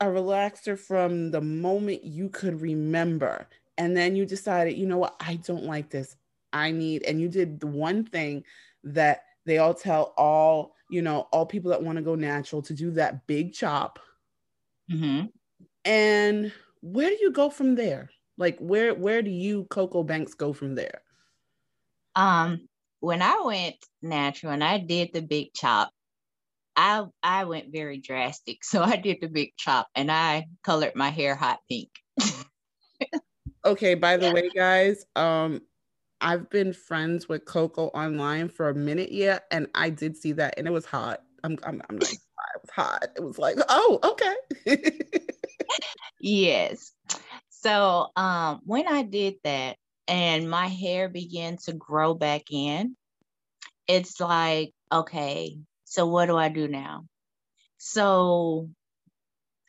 a 0.00 0.06
relaxer 0.06 0.78
from 0.78 1.30
the 1.30 1.40
moment 1.40 2.04
you 2.04 2.28
could 2.28 2.60
remember. 2.60 3.48
And 3.78 3.96
then 3.96 4.16
you 4.16 4.24
decided, 4.24 4.76
you 4.76 4.86
know 4.86 4.98
what, 4.98 5.16
I 5.20 5.36
don't 5.36 5.64
like 5.64 5.90
this. 5.90 6.16
I 6.52 6.70
need, 6.70 7.02
and 7.02 7.20
you 7.20 7.28
did 7.28 7.60
the 7.60 7.66
one 7.66 8.04
thing 8.04 8.44
that 8.84 9.24
they 9.44 9.58
all 9.58 9.74
tell 9.74 10.14
all, 10.16 10.74
you 10.90 11.02
know, 11.02 11.28
all 11.32 11.46
people 11.46 11.70
that 11.70 11.82
want 11.82 11.96
to 11.96 12.02
go 12.02 12.14
natural 12.14 12.62
to 12.62 12.74
do 12.74 12.90
that 12.92 13.26
big 13.26 13.52
chop. 13.52 13.98
Mm-hmm. 14.90 15.26
And 15.84 16.52
where 16.80 17.10
do 17.10 17.18
you 17.20 17.32
go 17.32 17.50
from 17.50 17.74
there? 17.74 18.10
Like 18.38 18.58
where 18.58 18.94
where 18.94 19.22
do 19.22 19.30
you 19.30 19.64
Coco 19.64 20.02
Banks 20.02 20.34
go 20.34 20.52
from 20.52 20.74
there? 20.74 21.00
Um, 22.14 22.68
when 23.06 23.22
I 23.22 23.40
went 23.44 23.76
natural 24.02 24.52
and 24.52 24.64
I 24.64 24.78
did 24.78 25.12
the 25.12 25.22
big 25.22 25.54
chop, 25.54 25.92
I 26.74 27.04
I 27.22 27.44
went 27.44 27.72
very 27.72 27.98
drastic. 27.98 28.58
So 28.64 28.82
I 28.82 28.96
did 28.96 29.18
the 29.20 29.28
big 29.28 29.52
chop 29.56 29.86
and 29.94 30.10
I 30.10 30.48
colored 30.64 30.96
my 30.96 31.10
hair 31.10 31.36
hot 31.36 31.60
pink. 31.68 31.90
okay, 33.64 33.94
by 33.94 34.16
the 34.16 34.32
way, 34.32 34.50
guys, 34.50 35.04
um, 35.14 35.62
I've 36.20 36.50
been 36.50 36.72
friends 36.72 37.28
with 37.28 37.44
Coco 37.44 37.86
online 37.88 38.48
for 38.48 38.70
a 38.70 38.74
minute 38.74 39.12
yet, 39.12 39.44
and 39.52 39.68
I 39.72 39.90
did 39.90 40.16
see 40.16 40.32
that, 40.32 40.54
and 40.56 40.66
it 40.66 40.72
was 40.72 40.84
hot. 40.84 41.22
I'm 41.44 41.58
I'm, 41.62 41.80
I'm 41.88 41.96
like, 42.00 42.10
it 42.10 42.60
was 42.60 42.70
hot. 42.74 43.06
It 43.14 43.22
was 43.22 43.38
like, 43.38 43.56
oh, 43.68 44.00
okay. 44.02 44.80
yes. 46.20 46.92
So 47.50 48.08
um, 48.16 48.62
when 48.64 48.88
I 48.88 49.02
did 49.02 49.36
that, 49.44 49.76
and 50.08 50.48
my 50.50 50.66
hair 50.68 51.08
began 51.08 51.56
to 51.64 51.72
grow 51.72 52.14
back 52.14 52.50
in, 52.50 52.96
it's 53.86 54.20
like, 54.20 54.72
okay, 54.92 55.58
so 55.84 56.06
what 56.06 56.26
do 56.26 56.36
I 56.36 56.48
do 56.48 56.68
now? 56.68 57.06
So 57.78 58.70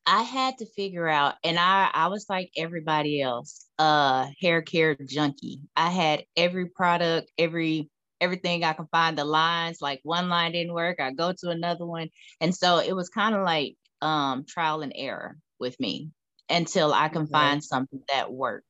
I 0.05 0.23
had 0.23 0.59
to 0.59 0.65
figure 0.65 1.07
out, 1.07 1.35
and 1.43 1.59
I, 1.59 1.89
I 1.93 2.07
was 2.07 2.25
like 2.29 2.51
everybody 2.57 3.21
else, 3.21 3.65
uh, 3.77 4.27
hair 4.41 4.61
care 4.61 4.95
junkie. 4.95 5.59
I 5.75 5.89
had 5.89 6.23
every 6.35 6.67
product, 6.69 7.31
every 7.37 7.89
everything 8.19 8.63
I 8.63 8.73
can 8.73 8.87
find, 8.87 9.17
the 9.17 9.25
lines, 9.25 9.79
like 9.79 9.99
one 10.03 10.29
line 10.29 10.53
didn't 10.53 10.73
work, 10.73 10.99
I 10.99 11.11
go 11.11 11.33
to 11.39 11.49
another 11.49 11.85
one. 11.85 12.09
And 12.41 12.55
so 12.55 12.79
it 12.79 12.95
was 12.95 13.09
kind 13.09 13.35
of 13.35 13.43
like 13.43 13.75
um 14.01 14.45
trial 14.47 14.81
and 14.81 14.93
error 14.95 15.37
with 15.59 15.79
me 15.79 16.11
until 16.49 16.93
I 16.93 17.09
can 17.09 17.23
okay. 17.23 17.31
find 17.31 17.63
something 17.63 18.01
that 18.11 18.31
worked. 18.31 18.65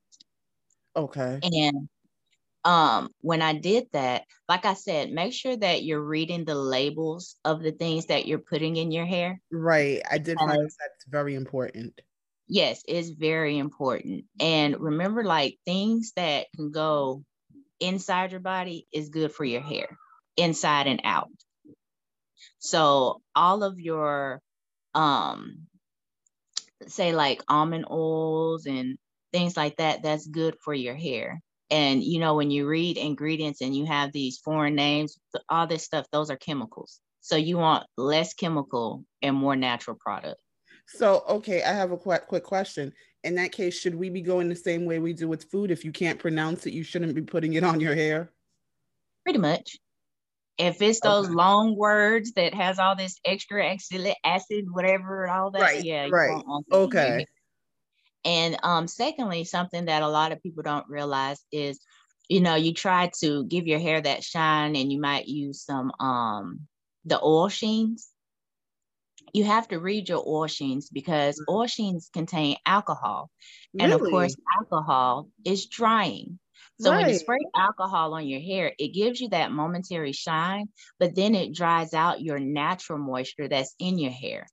Okay. 0.98 1.44
And 1.44 1.90
um 2.66 3.12
when 3.22 3.42
I 3.42 3.54
did 3.54 3.90
that, 3.94 4.26
like 4.50 4.66
I 4.66 4.76
said, 4.76 5.12
make 5.12 5.34
sure 5.34 5.58
that 5.58 5.84
you're 5.84 6.04
reading 6.04 6.46
the 6.46 6.56
labels 6.56 7.38
of 7.46 7.62
the 7.64 7.72
things 7.74 8.08
that 8.08 8.28
you're 8.28 8.40
putting 8.40 8.78
in 8.78 8.92
your 8.92 9.06
hair. 9.08 9.42
Right. 9.52 10.02
I 10.10 10.18
did 10.18 10.42
find 10.42 10.60
that's 10.80 11.06
very 11.08 11.36
important. 11.36 12.02
Yes, 12.48 12.82
it's 12.88 13.10
very 13.10 13.58
important. 13.58 14.26
And 14.40 14.80
remember, 14.80 15.24
like 15.24 15.60
things 15.66 16.14
that 16.16 16.48
can 16.56 16.72
go 16.72 17.24
inside 17.80 18.32
your 18.32 18.42
body 18.42 18.88
is 18.94 19.10
good 19.10 19.34
for 19.34 19.46
your 19.46 19.62
hair, 19.62 19.98
inside 20.38 20.88
and 20.88 21.02
out. 21.04 21.30
So 22.60 23.24
all 23.36 23.64
of 23.64 23.80
your 23.80 24.42
um 24.94 25.68
say 26.88 27.14
like 27.14 27.42
almond 27.48 27.86
oils 27.90 28.66
and 28.66 28.98
things 29.32 29.58
like 29.58 29.78
that, 29.78 30.04
that's 30.04 30.28
good 30.28 30.56
for 30.64 30.74
your 30.74 30.96
hair. 30.96 31.42
And 31.70 32.04
you 32.04 32.20
know, 32.20 32.36
when 32.36 32.52
you 32.52 32.68
read 32.68 32.98
ingredients 32.98 33.62
and 33.62 33.76
you 33.76 33.86
have 33.86 34.12
these 34.12 34.40
foreign 34.40 34.76
names, 34.76 35.18
all 35.50 35.68
this 35.68 35.84
stuff, 35.84 36.06
those 36.12 36.30
are 36.30 36.38
chemicals. 36.38 37.00
So 37.22 37.36
you 37.36 37.58
want 37.58 37.86
less 37.98 38.34
chemical 38.34 39.04
and 39.22 39.36
more 39.36 39.56
natural 39.56 39.98
product. 40.00 40.40
So, 40.88 41.24
okay, 41.28 41.62
I 41.64 41.74
have 41.74 41.92
a 41.92 41.98
quick, 41.98 42.28
quick 42.28 42.44
question. 42.44 42.94
In 43.26 43.36
that 43.36 43.52
case, 43.52 43.78
should 43.78 43.96
we 43.96 44.10
be 44.10 44.22
going 44.22 44.48
the 44.48 44.56
same 44.56 44.86
way 44.86 45.00
we 45.00 45.12
do 45.12 45.28
with 45.28 45.52
food? 45.52 45.70
If 45.70 45.84
you 45.84 45.92
can't 45.92 46.18
pronounce 46.18 46.66
it, 46.66 46.72
you 46.72 46.84
shouldn't 46.84 47.14
be 47.14 47.22
putting 47.22 47.54
it 47.54 47.64
on 47.66 47.82
your 47.82 47.94
hair. 47.94 48.32
Pretty 49.26 49.40
much. 49.40 49.76
If 50.58 50.82
it's 50.82 51.02
those 51.02 51.26
okay. 51.26 51.36
long 51.36 51.76
words 51.76 52.32
that 52.34 52.54
has 52.54 52.80
all 52.80 52.96
this 52.96 53.20
extra 53.26 53.76
acid, 54.24 54.66
whatever, 54.72 55.28
all 55.28 55.52
that, 55.52 55.62
right, 55.62 55.84
yeah, 55.84 56.08
right, 56.10 56.42
okay. 56.72 57.26
And 58.28 58.58
um, 58.62 58.88
secondly, 58.90 59.46
something 59.46 59.86
that 59.86 60.04
a 60.04 60.08
lot 60.10 60.34
of 60.34 60.44
people 60.44 60.62
don't 60.62 60.88
realize 60.90 61.40
is, 61.50 61.80
you 62.28 62.42
know, 62.42 62.56
you 62.56 62.74
try 62.74 63.10
to 63.22 63.46
give 63.46 63.68
your 63.68 63.80
hair 63.80 64.02
that 64.02 64.22
shine, 64.22 64.76
and 64.76 64.92
you 64.92 65.00
might 65.00 65.28
use 65.28 65.64
some 65.64 65.92
um 66.02 66.68
the 67.06 67.20
oil 67.24 67.48
sheens. 67.48 68.10
You 69.34 69.46
have 69.46 69.70
to 69.70 69.80
read 69.80 70.10
your 70.10 70.24
oil 70.28 70.48
sheens 70.48 70.90
because 70.90 71.40
mm. 71.40 71.54
oil 71.54 71.68
sheens 71.68 72.10
contain 72.12 72.58
alcohol, 72.66 73.32
really? 73.74 73.86
and 73.86 73.94
of 73.94 74.02
course, 74.02 74.36
alcohol 74.60 75.30
is 75.46 75.68
drying. 75.68 76.38
So 76.82 76.92
right. 76.92 77.04
when 77.04 77.14
you 77.14 77.20
spray 77.20 77.40
alcohol 77.56 78.14
on 78.14 78.28
your 78.28 78.42
hair, 78.42 78.74
it 78.78 78.90
gives 78.90 79.22
you 79.22 79.30
that 79.30 79.54
momentary 79.54 80.12
shine, 80.12 80.68
but 81.00 81.16
then 81.16 81.34
it 81.34 81.56
dries 81.56 81.94
out 81.94 82.22
your 82.22 82.40
natural 82.40 83.00
moisture 83.00 83.48
that's 83.48 83.74
in 83.80 83.98
your 83.98 84.12
hair. 84.12 84.46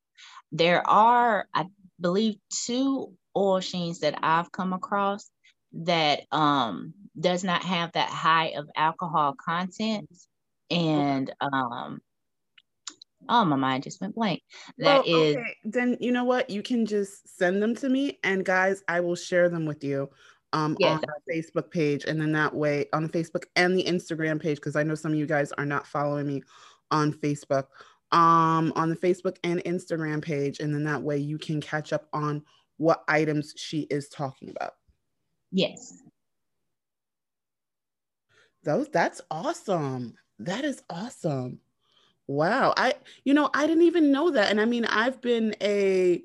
There 0.53 0.89
are, 0.89 1.49
I 1.53 1.67
believe, 2.01 2.37
two 2.65 3.15
oil 3.37 3.61
sheens 3.61 4.01
that 4.01 4.19
I've 4.23 4.53
come 4.53 4.73
across 4.73 5.31
that 5.73 6.21
um, 6.31 6.95
does 7.19 7.45
not 7.45 7.65
have 7.65 7.93
that 7.93 8.09
high 8.09 8.55
of 8.57 8.69
alcohol 8.77 9.35
content. 9.35 10.09
And 10.71 11.33
um, 11.41 12.01
oh, 13.29 13.45
my 13.45 13.57
mind 13.57 13.83
just 13.83 14.01
went 14.01 14.15
blank. 14.15 14.43
That 14.79 15.05
well, 15.05 15.23
is. 15.23 15.37
Okay. 15.37 15.57
Then 15.65 15.97
you 16.01 16.13
know 16.13 16.25
what? 16.25 16.51
You 16.51 16.63
can 16.63 16.87
just 16.87 17.37
send 17.37 17.63
them 17.63 17.75
to 17.77 17.89
me, 17.89 18.19
and 18.23 18.45
guys, 18.45 18.83
I 18.89 19.01
will 19.01 19.17
share 19.17 19.49
them 19.49 19.67
with 19.67 19.85
you 19.85 20.11
um, 20.55 20.77
yes. 20.79 20.99
on 20.99 21.05
our 21.09 21.23
Facebook 21.31 21.71
page. 21.71 22.05
And 22.05 22.21
then 22.21 22.33
that 22.33 22.55
way 22.55 22.87
on 22.93 23.03
the 23.03 23.09
Facebook 23.09 23.45
and 23.57 23.77
the 23.77 23.85
Instagram 23.85 24.41
page, 24.41 24.57
because 24.57 24.77
I 24.77 24.85
know 24.85 24.95
some 24.95 25.13
of 25.13 25.19
you 25.19 25.27
guys 25.27 25.53
are 25.53 25.67
not 25.67 25.87
following 25.87 26.27
me 26.27 26.43
on 26.91 27.13
Facebook, 27.13 27.67
um, 28.13 28.73
on 28.77 28.89
the 28.89 28.97
Facebook 28.97 29.37
and 29.43 29.63
Instagram 29.65 30.23
page. 30.23 30.61
And 30.61 30.73
then 30.73 30.85
that 30.85 31.03
way 31.03 31.19
you 31.19 31.39
can 31.39 31.61
catch 31.61 31.93
up 31.93 32.09
on 32.13 32.43
what 32.77 33.05
items 33.09 33.55
she 33.57 33.83
is 33.83 34.09
talking 34.09 34.51
about. 34.51 34.73
Yes. 35.53 36.03
Those 38.65 38.89
that's 38.89 39.21
awesome. 39.31 40.15
That 40.39 40.65
is 40.65 40.83
awesome. 40.91 41.61
Wow. 42.27 42.75
I 42.77 42.95
you 43.25 43.35
know, 43.35 43.51
I 43.55 43.67
didn't 43.67 43.85
even 43.85 44.11
know 44.11 44.31
that. 44.31 44.51
And 44.51 44.61
I 44.61 44.65
mean, 44.65 44.85
I've 44.87 45.21
been 45.21 45.55
a 45.61 46.23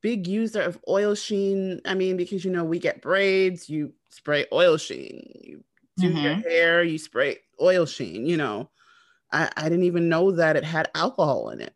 big 0.00 0.26
user 0.26 0.62
of 0.62 0.78
oil 0.88 1.14
sheen. 1.14 1.80
I 1.84 1.94
mean, 1.94 2.16
because 2.16 2.44
you 2.44 2.50
know, 2.50 2.64
we 2.64 2.78
get 2.78 3.02
braids, 3.02 3.68
you 3.68 3.92
spray 4.10 4.46
oil 4.52 4.76
sheen. 4.76 5.40
You 5.42 5.64
do 5.98 6.10
mm-hmm. 6.10 6.18
your 6.18 6.34
hair, 6.34 6.82
you 6.84 6.98
spray 6.98 7.38
oil 7.60 7.86
sheen, 7.86 8.26
you 8.26 8.36
know. 8.36 8.70
I, 9.32 9.50
I 9.56 9.64
didn't 9.64 9.84
even 9.84 10.08
know 10.08 10.32
that 10.32 10.56
it 10.56 10.64
had 10.64 10.90
alcohol 10.94 11.50
in 11.50 11.60
it. 11.60 11.74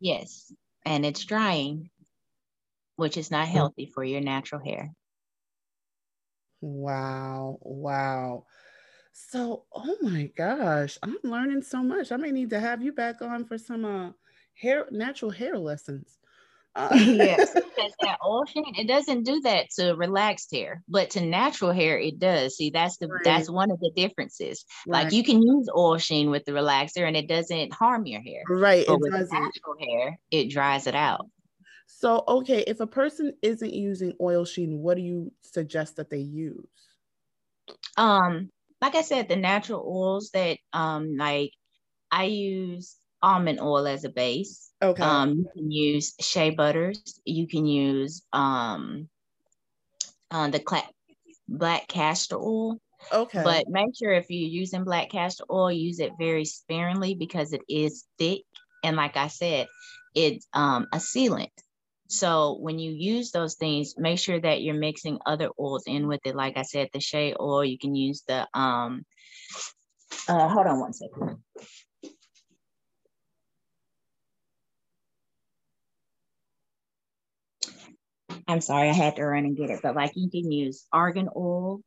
Yes. 0.00 0.52
And 0.84 1.06
it's 1.06 1.24
drying, 1.24 1.88
which 2.96 3.16
is 3.16 3.30
not 3.30 3.48
healthy 3.48 3.86
for 3.86 4.04
your 4.04 4.20
natural 4.20 4.62
hair. 4.62 4.92
Wow. 6.60 7.58
Wow. 7.60 8.46
So, 9.12 9.64
oh 9.72 9.96
my 10.02 10.30
gosh, 10.36 10.98
I'm 11.02 11.16
learning 11.22 11.62
so 11.62 11.82
much. 11.82 12.10
I 12.10 12.16
may 12.16 12.32
need 12.32 12.50
to 12.50 12.58
have 12.58 12.82
you 12.82 12.92
back 12.92 13.22
on 13.22 13.44
for 13.44 13.58
some 13.58 13.84
uh, 13.84 14.10
hair 14.54 14.86
natural 14.90 15.30
hair 15.30 15.56
lessons. 15.56 16.18
Uh, 16.76 16.88
yes, 16.92 17.52
because 17.54 17.92
that 18.00 18.18
oil 18.26 18.44
sheen, 18.46 18.74
it 18.76 18.88
doesn't 18.88 19.22
do 19.22 19.40
that 19.42 19.70
to 19.78 19.92
relaxed 19.92 20.52
hair, 20.52 20.82
but 20.88 21.10
to 21.10 21.20
natural 21.20 21.70
hair, 21.70 21.96
it 21.96 22.18
does. 22.18 22.56
See, 22.56 22.70
that's 22.70 22.96
the 22.96 23.06
right. 23.06 23.22
that's 23.22 23.48
one 23.48 23.70
of 23.70 23.78
the 23.78 23.92
differences. 23.94 24.64
Right. 24.86 25.04
Like 25.04 25.12
you 25.12 25.22
can 25.22 25.40
use 25.40 25.68
oil 25.74 25.98
sheen 25.98 26.30
with 26.30 26.44
the 26.44 26.52
relaxer, 26.52 27.06
and 27.06 27.16
it 27.16 27.28
doesn't 27.28 27.72
harm 27.72 28.06
your 28.06 28.22
hair. 28.22 28.42
Right, 28.48 28.84
but 28.86 28.98
with 28.98 29.12
natural 29.12 29.76
hair, 29.78 30.18
it 30.32 30.50
dries 30.50 30.88
it 30.88 30.96
out. 30.96 31.28
So, 31.86 32.24
okay, 32.26 32.64
if 32.66 32.80
a 32.80 32.86
person 32.86 33.34
isn't 33.42 33.72
using 33.72 34.14
oil 34.20 34.44
sheen, 34.44 34.80
what 34.80 34.96
do 34.96 35.02
you 35.02 35.32
suggest 35.42 35.96
that 35.96 36.10
they 36.10 36.18
use? 36.18 36.66
Um, 37.96 38.50
like 38.80 38.94
I 38.94 39.02
said, 39.02 39.28
the 39.28 39.36
natural 39.36 39.84
oils 39.86 40.30
that 40.34 40.58
um, 40.72 41.16
like 41.16 41.52
I 42.10 42.24
use 42.24 42.96
almond 43.22 43.60
oil 43.60 43.86
as 43.86 44.04
a 44.04 44.10
base. 44.10 44.70
Okay. 44.82 45.02
Um, 45.02 45.30
you 45.38 45.48
can 45.54 45.70
use 45.70 46.14
shea 46.20 46.50
butters. 46.50 47.20
You 47.24 47.46
can 47.46 47.66
use 47.66 48.22
um, 48.32 49.08
uh, 50.30 50.48
the 50.50 50.62
cl- 50.68 50.90
black 51.48 51.88
castor 51.88 52.36
oil. 52.36 52.78
Okay. 53.12 53.42
But 53.42 53.64
make 53.68 53.96
sure 53.96 54.12
if 54.12 54.26
you're 54.28 54.48
using 54.50 54.84
black 54.84 55.10
castor 55.10 55.44
oil, 55.50 55.72
use 55.72 56.00
it 56.00 56.12
very 56.18 56.44
sparingly 56.44 57.14
because 57.14 57.52
it 57.52 57.62
is 57.68 58.04
thick. 58.18 58.42
And 58.82 58.96
like 58.96 59.16
I 59.16 59.28
said, 59.28 59.68
it's 60.14 60.46
um, 60.52 60.86
a 60.92 60.98
sealant. 60.98 61.48
So 62.08 62.58
when 62.60 62.78
you 62.78 62.92
use 62.92 63.30
those 63.30 63.54
things, 63.54 63.94
make 63.96 64.18
sure 64.18 64.38
that 64.38 64.62
you're 64.62 64.74
mixing 64.74 65.18
other 65.24 65.50
oils 65.58 65.84
in 65.86 66.06
with 66.06 66.20
it. 66.24 66.36
Like 66.36 66.56
I 66.56 66.62
said, 66.62 66.90
the 66.92 67.00
shea 67.00 67.34
oil, 67.38 67.64
you 67.64 67.78
can 67.78 67.94
use 67.94 68.22
the 68.26 68.46
um 68.54 69.04
uh 70.28 70.48
hold 70.48 70.66
on 70.66 70.80
one 70.80 70.92
second. 70.92 71.42
I'm 78.46 78.60
sorry, 78.60 78.90
I 78.90 78.92
had 78.92 79.16
to 79.16 79.24
run 79.24 79.44
and 79.44 79.56
get 79.56 79.70
it, 79.70 79.80
but 79.82 79.94
like 79.94 80.12
you 80.14 80.28
can 80.30 80.50
use 80.52 80.86
argan 80.92 81.28
oil. 81.34 81.80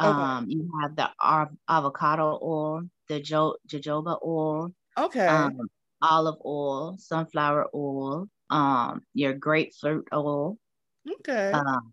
Okay. 0.00 0.08
Um, 0.08 0.48
you 0.48 0.70
have 0.80 0.96
the 0.96 1.10
av- 1.22 1.56
avocado 1.68 2.38
oil, 2.42 2.82
the 3.08 3.20
jo- 3.20 3.58
jojoba 3.68 4.18
oil, 4.24 4.72
okay, 4.96 5.26
um, 5.26 5.68
olive 6.00 6.38
oil, 6.44 6.96
sunflower 6.98 7.68
oil, 7.74 8.26
um, 8.52 9.00
your 9.14 9.32
grapefruit 9.32 10.06
oil, 10.12 10.58
okay, 11.10 11.52
um, 11.52 11.92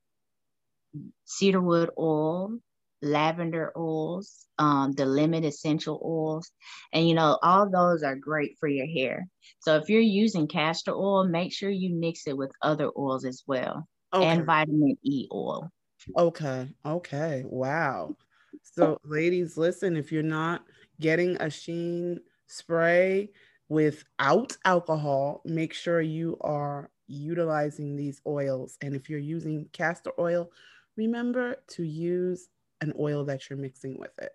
cedarwood 1.24 1.90
oil, 1.98 2.60
lavender 3.02 3.72
oils, 3.78 4.46
um, 4.58 4.92
the 4.92 5.06
lemon 5.06 5.46
essential 5.46 6.02
oils, 6.04 6.52
and 6.92 7.08
you 7.08 7.16
know 7.16 7.40
all 7.42 7.70
those 7.70 8.04
are 8.04 8.16
great 8.16 8.58
for 8.60 8.68
your 8.68 8.88
hair. 8.88 9.26
So 9.62 9.78
if 9.78 9.90
you're 9.90 10.02
using 10.02 10.48
castor 10.48 10.94
oil, 10.94 11.28
make 11.28 11.54
sure 11.54 11.70
you 11.70 11.96
mix 11.96 12.28
it 12.28 12.38
with 12.38 12.52
other 12.62 12.92
oils 12.98 13.24
as 13.24 13.44
well, 13.48 13.88
okay. 14.14 14.28
and 14.28 14.46
vitamin 14.46 14.98
E 15.04 15.28
oil. 15.32 15.70
Okay. 16.18 16.68
Okay. 16.86 17.44
Wow. 17.46 18.16
So, 18.64 19.00
ladies, 19.04 19.58
listen. 19.58 19.96
If 19.96 20.12
you're 20.12 20.24
not 20.24 20.66
getting 21.00 21.38
a 21.42 21.50
Sheen 21.50 22.20
spray 22.48 23.30
without 23.70 24.58
alcohol, 24.66 25.42
make 25.46 25.74
sure 25.74 26.02
you 26.02 26.38
are 26.42 26.90
utilizing 27.08 27.96
these 27.96 28.22
oils. 28.28 28.78
And 28.82 28.96
if 28.96 29.10
you're 29.10 29.20
using 29.20 29.70
castor 29.72 30.12
oil, 30.20 30.52
remember 30.98 31.58
to 31.70 31.84
use 31.84 32.50
an 32.82 32.94
oil 33.00 33.24
that 33.26 33.50
you're 33.50 33.60
mixing 33.60 33.98
with 33.98 34.18
it. 34.20 34.32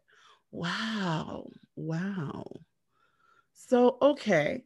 Wow. 0.50 1.48
Wow. 1.76 2.44
So, 3.52 3.98
okay, 4.00 4.64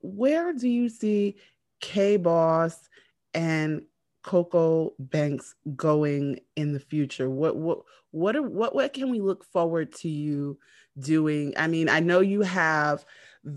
where 0.00 0.52
do 0.52 0.68
you 0.68 0.88
see 0.88 1.36
K 1.80 2.16
Boss 2.16 2.88
and 3.34 3.82
Coco 4.22 4.94
Banks 4.98 5.54
going 5.76 6.40
in 6.56 6.72
the 6.72 6.80
future? 6.80 7.30
What 7.30 7.56
what 7.56 7.80
what 8.10 8.36
are, 8.36 8.42
what 8.42 8.74
what 8.74 8.92
can 8.92 9.10
we 9.10 9.20
look 9.20 9.44
forward 9.44 9.92
to 9.96 10.08
you 10.08 10.58
doing? 10.98 11.54
I 11.56 11.66
mean, 11.68 11.88
I 11.88 12.00
know 12.00 12.20
you 12.20 12.42
have 12.42 13.04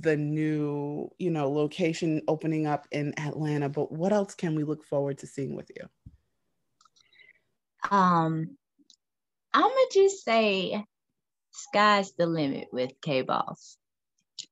the 0.01 0.15
new, 0.15 1.10
you 1.17 1.32
know, 1.32 1.49
location 1.49 2.21
opening 2.27 2.67
up 2.67 2.88
in 2.91 3.17
Atlanta, 3.19 3.69
but 3.69 3.91
what 3.91 4.13
else 4.13 4.34
can 4.36 4.56
we 4.56 4.63
look 4.63 4.84
forward 4.84 5.17
to 5.19 5.27
seeing 5.27 5.56
with 5.56 5.71
you? 5.75 5.88
Um 7.89 8.58
I'm 9.54 9.63
gonna 9.63 9.75
just 9.91 10.23
say 10.23 10.84
sky's 11.51 12.13
the 12.13 12.25
limit 12.25 12.69
with 12.71 12.91
K 13.01 13.21
Boss 13.21 13.77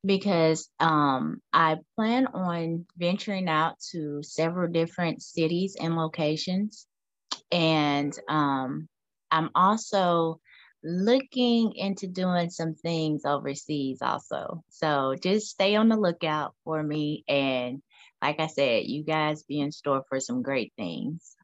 because 0.06 0.69
um, 0.80 1.41
I 1.52 1.78
plan 1.95 2.28
on 2.28 2.86
venturing 2.97 3.49
out 3.49 3.80
to 3.91 4.21
several 4.23 4.71
different 4.71 5.21
cities 5.21 5.75
and 5.80 5.95
locations. 5.95 6.88
And 7.52 8.13
um, 8.28 8.88
I'm 9.32 9.49
also 9.56 10.39
looking 10.84 11.74
into 11.76 12.08
doing 12.08 12.50
some 12.50 12.76
things 12.76 13.26
overseas 13.26 14.00
also. 14.02 14.63
So 14.70 15.15
just 15.22 15.48
stay 15.48 15.76
on 15.76 15.89
the 15.89 15.98
lookout 15.98 16.56
for 16.63 16.82
me. 16.82 17.24
And 17.28 17.82
like 18.22 18.39
I 18.39 18.48
said, 18.48 18.86
you 18.86 19.04
guys 19.04 19.44
be 19.44 19.60
in 19.60 19.72
store 19.72 20.04
for 20.10 20.20
some 20.20 20.42
great 20.42 20.74
things. 20.78 21.36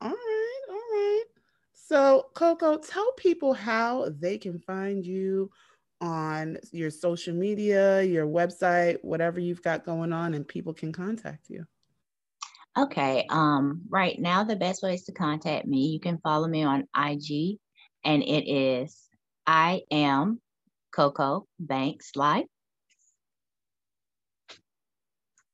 All 0.00 0.10
right. 0.10 0.60
All 0.68 0.74
right. 0.74 1.24
So, 1.74 2.26
Coco, 2.34 2.78
tell 2.78 3.12
people 3.16 3.52
how 3.52 4.08
they 4.18 4.38
can 4.38 4.58
find 4.60 5.04
you 5.04 5.50
on 6.00 6.58
your 6.72 6.90
social 6.90 7.34
media, 7.34 8.02
your 8.02 8.26
website, 8.26 8.98
whatever 9.02 9.38
you've 9.38 9.62
got 9.62 9.84
going 9.84 10.12
on, 10.12 10.34
and 10.34 10.46
people 10.46 10.74
can 10.74 10.92
contact 10.92 11.48
you. 11.48 11.64
Okay. 12.76 13.26
Um, 13.28 13.82
right 13.88 14.18
now, 14.18 14.44
the 14.44 14.56
best 14.56 14.82
ways 14.82 15.04
to 15.04 15.12
contact 15.12 15.66
me, 15.66 15.88
you 15.88 16.00
can 16.00 16.18
follow 16.18 16.48
me 16.48 16.62
on 16.62 16.88
IG, 16.96 17.58
and 18.04 18.22
it 18.22 18.50
is 18.50 19.08
I 19.46 19.82
am 19.90 20.40
Coco 20.94 21.46
Banks 21.58 22.12
Life. 22.14 22.46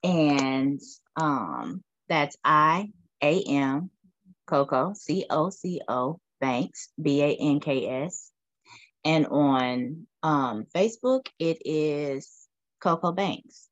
And 0.02 0.80
um, 1.16 1.82
that's 2.08 2.36
I 2.44 2.90
A 3.22 3.42
M 3.42 3.90
Coco 4.46 4.92
C 4.94 5.26
O 5.30 5.50
C 5.50 5.80
O 5.88 6.20
Banks 6.40 6.90
B 7.00 7.22
A 7.22 7.36
N 7.36 7.60
K 7.60 7.88
S. 8.04 8.30
And 9.04 9.26
on 9.26 10.06
um, 10.22 10.66
Facebook, 10.74 11.26
it 11.38 11.58
is 11.64 12.48
Coco 12.80 13.12
Banks. 13.12 13.68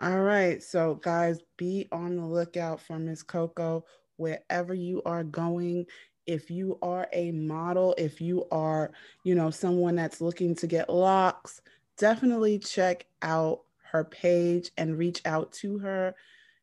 All 0.00 0.20
right. 0.20 0.62
So, 0.62 0.94
guys, 0.94 1.38
be 1.56 1.88
on 1.90 2.16
the 2.16 2.26
lookout 2.26 2.80
for 2.80 2.98
Miss 2.98 3.22
Coco 3.22 3.84
wherever 4.16 4.74
you 4.74 5.02
are 5.06 5.24
going. 5.24 5.86
If 6.26 6.50
you 6.50 6.78
are 6.82 7.06
a 7.12 7.30
model, 7.32 7.94
if 7.98 8.20
you 8.20 8.46
are, 8.50 8.90
you 9.24 9.34
know, 9.34 9.50
someone 9.50 9.94
that's 9.94 10.20
looking 10.20 10.54
to 10.56 10.66
get 10.66 10.90
locks, 10.90 11.60
definitely 11.96 12.58
check 12.58 13.06
out 13.22 13.62
her 13.90 14.04
page 14.04 14.70
and 14.76 14.98
reach 14.98 15.22
out 15.24 15.52
to 15.52 15.78
her. 15.78 16.14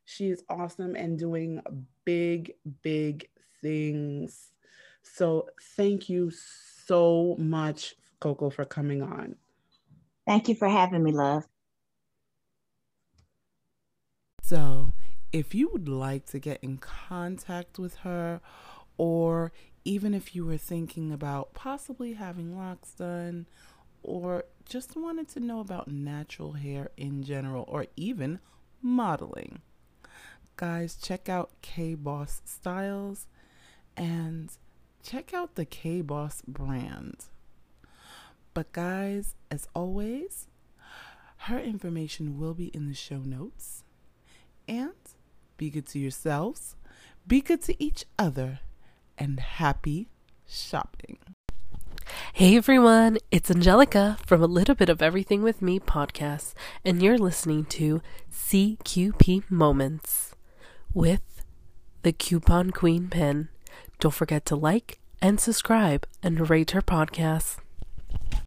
She 0.04 0.28
is 0.28 0.44
awesome 0.48 0.96
and 0.96 1.18
doing 1.18 1.62
big, 2.04 2.54
big 2.82 3.28
things. 3.62 4.52
So, 5.02 5.48
thank 5.76 6.08
you 6.08 6.30
so 6.30 7.36
much, 7.38 7.94
Coco, 8.20 8.50
for 8.50 8.64
coming 8.64 9.02
on. 9.02 9.36
Thank 10.26 10.48
you 10.48 10.54
for 10.54 10.68
having 10.68 11.02
me, 11.02 11.12
love. 11.12 11.44
So, 14.42 14.92
if 15.32 15.54
you 15.54 15.70
would 15.72 15.88
like 15.88 16.26
to 16.26 16.38
get 16.38 16.62
in 16.62 16.78
contact 16.78 17.78
with 17.78 17.96
her, 17.96 18.40
or 18.96 19.52
even 19.84 20.14
if 20.14 20.34
you 20.34 20.44
were 20.44 20.56
thinking 20.56 21.12
about 21.12 21.52
possibly 21.54 22.14
having 22.14 22.56
locks 22.56 22.92
done, 22.92 23.46
or 24.02 24.44
just 24.64 24.96
wanted 24.96 25.28
to 25.28 25.40
know 25.40 25.60
about 25.60 25.88
natural 25.88 26.52
hair 26.52 26.90
in 26.96 27.22
general, 27.22 27.64
or 27.68 27.86
even 27.96 28.38
modeling, 28.80 29.60
guys, 30.56 30.96
check 30.96 31.28
out 31.28 31.50
K 31.62 31.94
Boss 31.94 32.42
Styles 32.44 33.26
and 33.96 34.50
check 35.02 35.34
out 35.34 35.54
the 35.54 35.64
K 35.64 36.00
Boss 36.00 36.42
brand. 36.46 37.26
But, 38.54 38.72
guys, 38.72 39.34
as 39.50 39.66
always, 39.74 40.46
her 41.38 41.58
information 41.58 42.38
will 42.38 42.54
be 42.54 42.66
in 42.68 42.88
the 42.88 42.94
show 42.94 43.18
notes. 43.18 43.82
And 44.68 44.92
be 45.56 45.70
good 45.70 45.86
to 45.88 45.98
yourselves, 45.98 46.76
be 47.26 47.40
good 47.40 47.62
to 47.62 47.82
each 47.82 48.04
other, 48.18 48.60
and 49.18 49.40
happy 49.40 50.08
shopping. 50.46 51.18
Hey 52.32 52.56
everyone, 52.56 53.18
it's 53.30 53.50
Angelica 53.50 54.18
from 54.26 54.42
A 54.42 54.46
Little 54.46 54.74
Bit 54.74 54.88
of 54.88 55.00
Everything 55.00 55.42
with 55.42 55.62
Me 55.62 55.80
podcast, 55.80 56.52
and 56.84 57.02
you're 57.02 57.18
listening 57.18 57.64
to 57.66 58.02
CQP 58.32 59.50
Moments 59.50 60.34
with 60.92 61.42
the 62.02 62.12
Coupon 62.12 62.70
Queen 62.70 63.08
Pen. 63.08 63.48
Don't 64.00 64.14
forget 64.14 64.44
to 64.46 64.56
like 64.56 64.98
and 65.22 65.40
subscribe 65.40 66.06
and 66.22 66.50
rate 66.50 66.72
her 66.72 66.82
podcast. 66.82 67.56